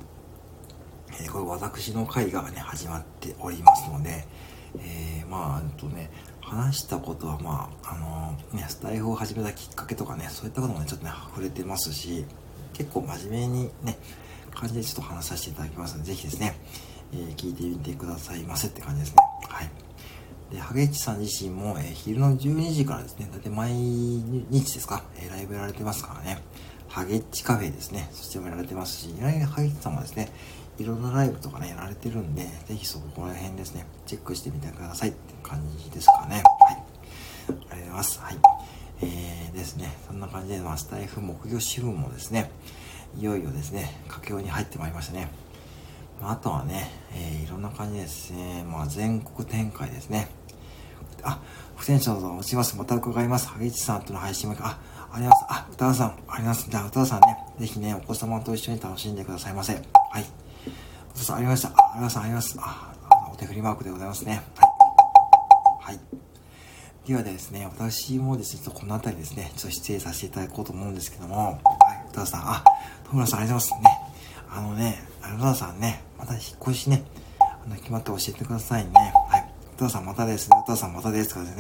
[1.11, 4.25] えー、これ私の会がね、始まっておりますので、
[4.79, 6.09] えー、まあ、あとね、
[6.39, 12.23] 話したことは、まあ、あのー、ね、スタイフを始めたきっかけとかね、そういったこともね、ちょっとね、触れてますし、
[12.71, 13.97] 結構真面目にね、
[14.57, 16.55] 感じでちょっと話させていただきますので、ぜひですね、
[17.13, 19.17] えー、聞いてみてくださいませって感じですね。
[19.47, 19.69] はい。
[20.51, 26.41] で、ハゲッチさん自身も、えー、昼の12時からですね、だいたい毎日ですか、えー、ライブやられてますからね、
[26.87, 29.29] ハゲッチカフェですね、そしてもやられてますし、ハ
[29.61, 30.31] ゲッチさんもですね、
[30.79, 36.41] いろんなライブとかね、やられてるんで、ぜひそこら辺ですね、チェックしてみてくださいって感じですかね。
[36.59, 36.83] はい。
[37.47, 38.19] ありがとうございます。
[38.19, 38.37] はい。
[39.01, 42.49] えー、ですね、そんな感じで、まあ、スタイフ木魚支部もですね、
[43.19, 45.27] いよいよですね、佳境に入ってまいりましたね。
[46.21, 50.27] まあ、あとはね、えー、いろんな感じですね、まあ、全国展開ですね。
[51.23, 51.39] あ、
[51.75, 52.77] 副店長と落ちます。
[52.77, 53.47] また伺います。
[53.47, 54.79] 萩市さんとの配信も、あ、
[55.11, 55.45] あります。
[55.49, 56.69] あ、歌田さん、あります。
[56.69, 59.73] じゃあ、歌田さんね、ぜひね、お子様と一緒に楽しんでくださいませ。
[59.73, 59.81] はい。
[61.09, 61.69] 歌田さん、ありました。
[61.69, 62.55] あ、あります、あります。
[62.61, 62.93] あ、
[63.33, 64.43] お手振りマークでございますね。
[65.79, 65.93] はい。
[65.93, 65.99] はい。
[67.07, 71.59] ではですね、私もですね、ちょっとこの辺りですね、ちょっと失礼させていただこうと思うんですけども、はい、
[72.09, 72.63] 歌田さん、あ、
[73.09, 73.79] ありがとうございますね。
[74.49, 77.03] あのね、歌田さんね、また引っ越しね、
[77.39, 78.91] あの、決まって教えてくださいね。
[79.29, 79.49] はい。
[79.75, 81.29] 歌田さんまたですね、歌田さんまたです。
[81.29, 81.55] とかでね。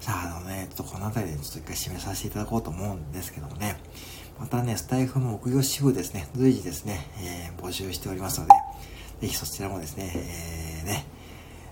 [0.00, 3.76] じゃあ、あのね、ちょっとこの辺りでちょっと一回締めさせていただこうと思うんですけどもね、
[4.38, 8.52] またね、スタイフも木曜支部ですね、随時ですね、えー、募集しておりますので、
[9.20, 11.06] ぜひそちらもですね、えー、ね、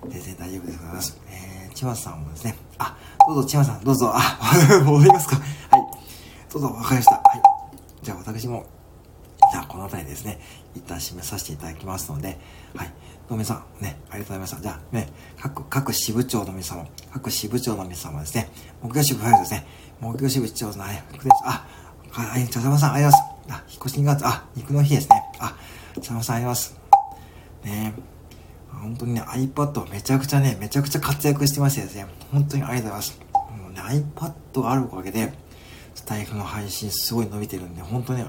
[0.09, 1.21] 全然大丈夫でございます。
[1.29, 4.39] えー、千葉さんもですね、あ、どうぞ、千葉さん、どうぞ、あ、
[4.85, 5.37] 戻りますか。
[5.37, 5.87] はい。
[6.53, 7.13] どうぞ、わかりました。
[7.13, 7.43] はい。
[8.03, 10.39] じゃあ、私も、ゃあ、この辺りですね、
[10.75, 12.39] 一旦締めさせていただきますので、
[12.75, 12.89] はい。
[13.29, 14.61] どうも皆さん、ね、ありがとうございました。
[14.61, 15.09] じゃあ、ね、
[15.41, 18.49] 各、各支部長の皆様、各支部長の皆様ですね、
[18.83, 19.67] 木曜支部ファイルですね、
[20.01, 21.03] 木曜支部長のね、
[21.45, 21.67] あ、
[22.11, 23.63] はい、茶様さん、ありがとうございます。
[23.63, 25.23] あ、引っ越し2月、あ、肉の日ですね。
[25.41, 25.57] あ、
[26.01, 27.95] 茶様さん、ありがとうございます。
[27.95, 27.95] ね
[28.71, 33.21] 本当にね、iPad めちゃくちゃね、めちゃくちゃ活躍してましてですね、本当にありがとうございます。
[33.63, 35.33] もうね、iPad があるおかげで、
[35.95, 38.25] スタイフの配信すごい伸びてるんで、本当に、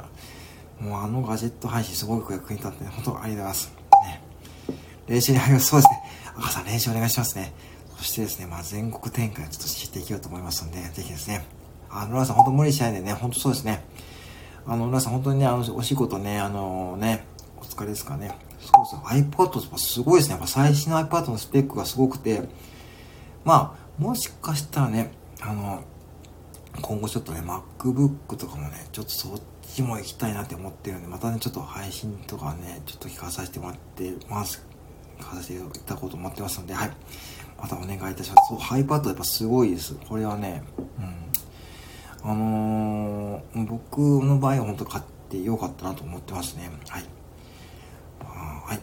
[0.79, 3.73] もうあのガジェット配信すごく役に立って、ね、本当ありがとうございます。
[4.03, 4.21] ね、
[5.07, 5.67] 練習に入ります。
[5.67, 6.03] そうですね。
[6.37, 7.53] 赤さん練習お願いしますね。
[7.97, 11.45] そしてですね、まあ全国展開をちょっとしていけようと思いますので、ぜひですね、
[11.89, 13.83] あの、ラさん本当無理しないでね、本当そうですね。
[14.67, 17.25] あの、ラさん本当にね、あの、お仕事ね、あのね、
[17.57, 18.35] お疲れですかね。
[18.59, 20.33] そうです iPad すごいですね。
[20.33, 22.41] やっぱ最新の iPad のスペックがすごくて、
[23.43, 25.11] まあ、もしかしたらね、
[25.41, 25.83] あの、
[26.81, 29.41] 今後ちょっとね、MacBook とかもね、ちょっとそっ
[29.77, 34.65] ちも行きたいなって思ってるんで、またね、ちょっと配信とかね、ちょっと聞かさせてもらってます。
[35.19, 36.91] 聞かさせていただこうと思ってますので、はい。
[37.61, 38.49] またお願いいたします。
[38.49, 39.93] そう、iPad やっぱすごいです。
[40.09, 40.63] これはね、
[42.23, 42.31] うん。
[42.31, 46.71] あのー、僕の場合は本当買ってよかったなと思ってますね。
[46.89, 47.03] はい。
[48.21, 48.79] あはい。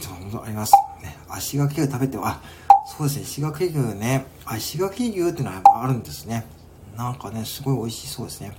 [0.00, 0.72] ちょっとあります。
[1.02, 1.16] ね。
[1.28, 2.40] 足掛け牛食べて、あ、
[2.86, 3.22] そうですね。
[3.22, 4.26] 石垣牛ね。
[4.44, 6.46] あ、石垣牛っていうのはやっぱあるんですね。
[6.96, 8.52] なんかね、すごい美味しそうですね。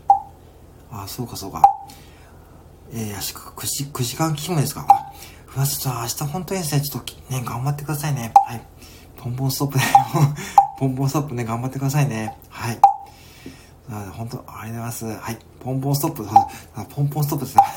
[0.92, 1.62] あ、そうかそうか。
[2.92, 4.86] えー、足、串、串間キムですか？
[4.90, 5.12] あ、
[5.46, 8.34] ふわちょっと明日本当にですね、ちょっとね、頑張ってくださいね。
[8.46, 8.62] はい。
[9.18, 9.84] ポンポンストップね。
[10.80, 12.38] ポンポンストップね、頑張ってくださいね。
[12.50, 12.80] はい。
[14.14, 15.06] 本当、ありがとうございます。
[15.06, 15.40] はい。
[15.60, 16.26] ポンポンストップ、
[16.96, 17.64] ポンポンストップですね。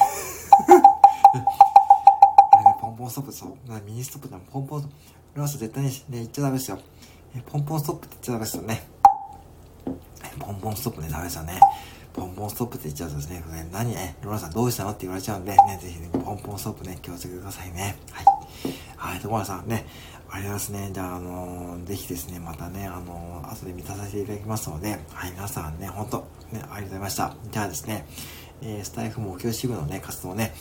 [2.52, 3.56] あれね、ポンポンストップ、そう。
[3.86, 4.90] ミニストップだ、ポンポン、
[5.34, 6.78] ロース絶対にね、言っちゃダメですよ。
[7.50, 8.86] ポンポンストップって言っちゃダメですよね。
[10.38, 11.58] ポンポンストップね、ダメですよね。
[12.42, 17.94] ポンストップって言っちゃうとですね、何ね、ローラさんどうしたのって言われちゃうんで、ね、ぜひね、ポンポンストップね、気をつけてくださいね。
[18.10, 18.26] はい。
[18.96, 19.86] はい、ともらさんね、
[20.28, 20.90] ありがとうございますね。
[20.92, 26.18] じゃあ、あのー、ぜひですね、またね、あのー、後で見させていただきますので、はい、皆さんね、本当
[26.50, 27.36] ね、ありがとうございました。
[27.52, 28.06] じゃあですね、
[28.60, 30.52] えー、スタイフ目標支部のね、活動ね、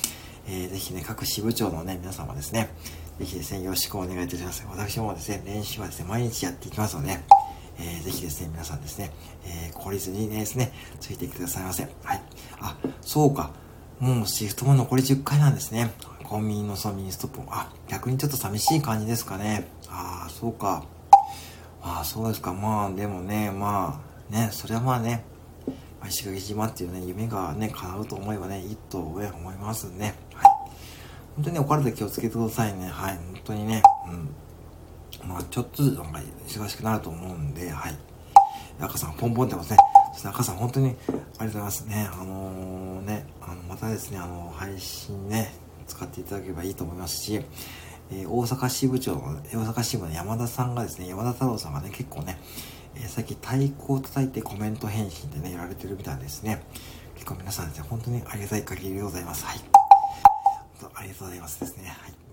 [0.47, 2.69] えー、ぜひね、各支部長のね、皆様ですね、
[3.17, 4.63] ぜひですね、よろしくお願いいたします。
[4.69, 7.17] 私もですね、練習はですね、毎日やっていきますので、
[7.81, 9.11] えー、ぜひですね、皆さんですね、
[9.45, 11.83] えー、懲りずにですね、ついてきてくださいませ。
[12.03, 12.21] はい。
[12.59, 13.51] あ、そうか。
[13.99, 15.91] もうシフトも残り10回なんですね。
[16.23, 17.47] コンビニのそのミニストップも。
[17.49, 19.67] あ、逆にちょっと寂しい感じですかね。
[19.89, 20.85] ああ、そうか。
[21.81, 22.53] ああ、そうですか。
[22.53, 25.25] まあ、でもね、まあ、ね、それはまあね、
[26.07, 30.15] 石垣島っていうね、夢がね、叶うと思えばね、いいと思いますね。
[30.33, 30.51] はい。
[31.35, 32.87] 本当にねお体気をつけてくださいね。
[32.87, 33.15] はい。
[33.15, 34.29] 本当にね、うん。
[35.25, 37.97] まあ、ちょっとずつなんか忙しくなると思うんで、はい。
[38.79, 39.77] 赤さん、ポンポンってますね。
[40.13, 42.09] そして赤さん、本当にありがとうございますね。
[42.11, 45.53] あのー、ね、あの、またですね、あの、配信ね、
[45.87, 47.41] 使っていただければいいと思いますし、
[48.11, 52.39] えー、大阪支部長の、大阪支部の山田さんがですね、山田太郎さんがね、結構ね、
[52.95, 56.63] えー、最近太鼓を叩いてコメント返信でね、やられてるみたいですね。
[57.15, 59.45] 結構皆さんですね、本当にありがたい限りでございます。
[59.45, 59.59] はい。
[60.81, 61.87] 本当ありがとうございますですね。
[61.87, 62.30] はい。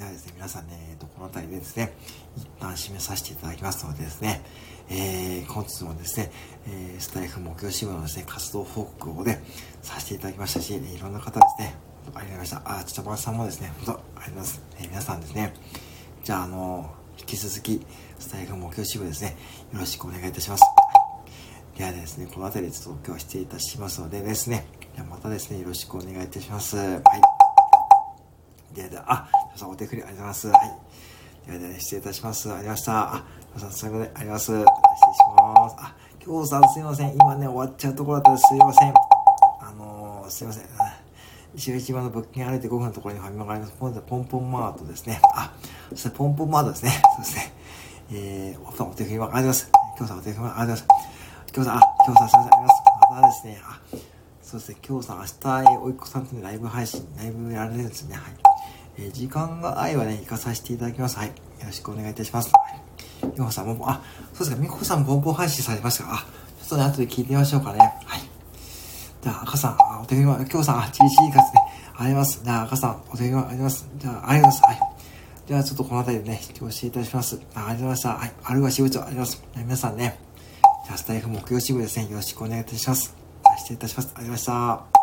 [0.00, 1.92] ではですね、皆さんね、えっと、この辺りでですね、
[2.34, 4.40] 一旦締めさせていただきますのでですね、
[4.88, 6.32] えー、本日もですね、
[6.66, 9.44] えー、スタイフ目標支部のですね、活動報告をね、
[9.82, 11.74] させていただきましたし、いろんな方ですね、
[12.06, 12.62] ありがとうございました。
[12.64, 14.62] あ、ちょっとさんもですね、本当ありがとうございます。
[14.78, 15.52] えー、皆さんですね、
[16.24, 17.86] じゃあ、あの引き続き、
[18.18, 19.36] スタイフ目標支部ですね、
[19.70, 20.62] よろしくお願いいたします。
[21.76, 24.64] ではですね、この辺りでちょっと今日は失礼いたしますのでですね、
[24.96, 26.78] ではまたですね、よろしくお願いいたします。
[26.78, 27.00] はい。
[28.72, 30.48] ではでは、あ、皆さんお手振りありがとうございます。
[30.48, 30.76] はい。
[31.46, 32.52] ではでは、失礼いたします。
[32.52, 33.14] ありがとうございました。
[33.14, 33.24] あ、
[33.54, 34.44] 皆さん最後でありがとうございます。
[34.44, 34.68] 失礼し
[35.36, 35.76] ます。
[35.78, 35.94] あ、
[36.24, 37.14] 今日さんすいません。
[37.14, 38.94] 今ね、終わっちゃうところだったらすいません。
[39.60, 40.64] あのー、すいません。
[41.54, 43.72] 石垣島の物件歩いて5分のところにファミマがあります。
[43.72, 45.20] ポンポンマートですね。
[45.34, 45.52] あ、
[45.90, 46.92] そしてポンポンマートですね。
[47.16, 47.52] そうですね。
[48.12, 49.72] えー、おお手振りはありがとうございます。
[49.98, 51.10] 今日さんお手振りはありがとうございます。
[51.54, 52.52] 今日さん、あ、今日さんすいません。
[52.52, 52.90] ありがとうございます。
[53.10, 53.80] またですね、あ、
[54.42, 54.76] そうですね。
[54.86, 58.14] 今日さん、明日、おいっ子さんとね、ライブ配信、ライブやられるんですね。
[58.14, 58.49] はい。
[59.00, 61.16] え、時間が合えばね、行かさせていただきます。
[61.16, 61.28] はい。
[61.28, 61.32] よ
[61.64, 62.52] ろしくお願いいたします。
[63.22, 64.02] みこさんも、あ、
[64.34, 64.56] そうですか。
[64.56, 66.14] みこさんもポン配信されましたか？
[66.14, 66.26] あ、
[66.60, 67.78] ちょっとね、後で聞いてみましょうかね。
[67.78, 68.20] はい。
[69.22, 71.60] じゃあ、赤さん、あお手紙は、今日さん、あ、チリチリカツね。
[71.96, 72.40] あります。
[72.42, 73.86] じゃあ、赤さん、お手紙はあります。
[73.96, 74.80] じゃあ、ありがとうございます。
[74.80, 75.48] はい。
[75.48, 77.40] では、ちょっとこの辺りでね、ご視聴いたします。
[77.54, 78.08] あありがとうございました。
[78.10, 78.32] はい。
[78.44, 79.42] あるいは支部長、あります。
[79.56, 80.18] 皆さんね、
[80.86, 83.14] じゃあ、スタイフ目標支部ですね、よろしくお願いいたします。
[83.58, 84.12] 失礼いたします。
[84.14, 84.99] ありがとうございました。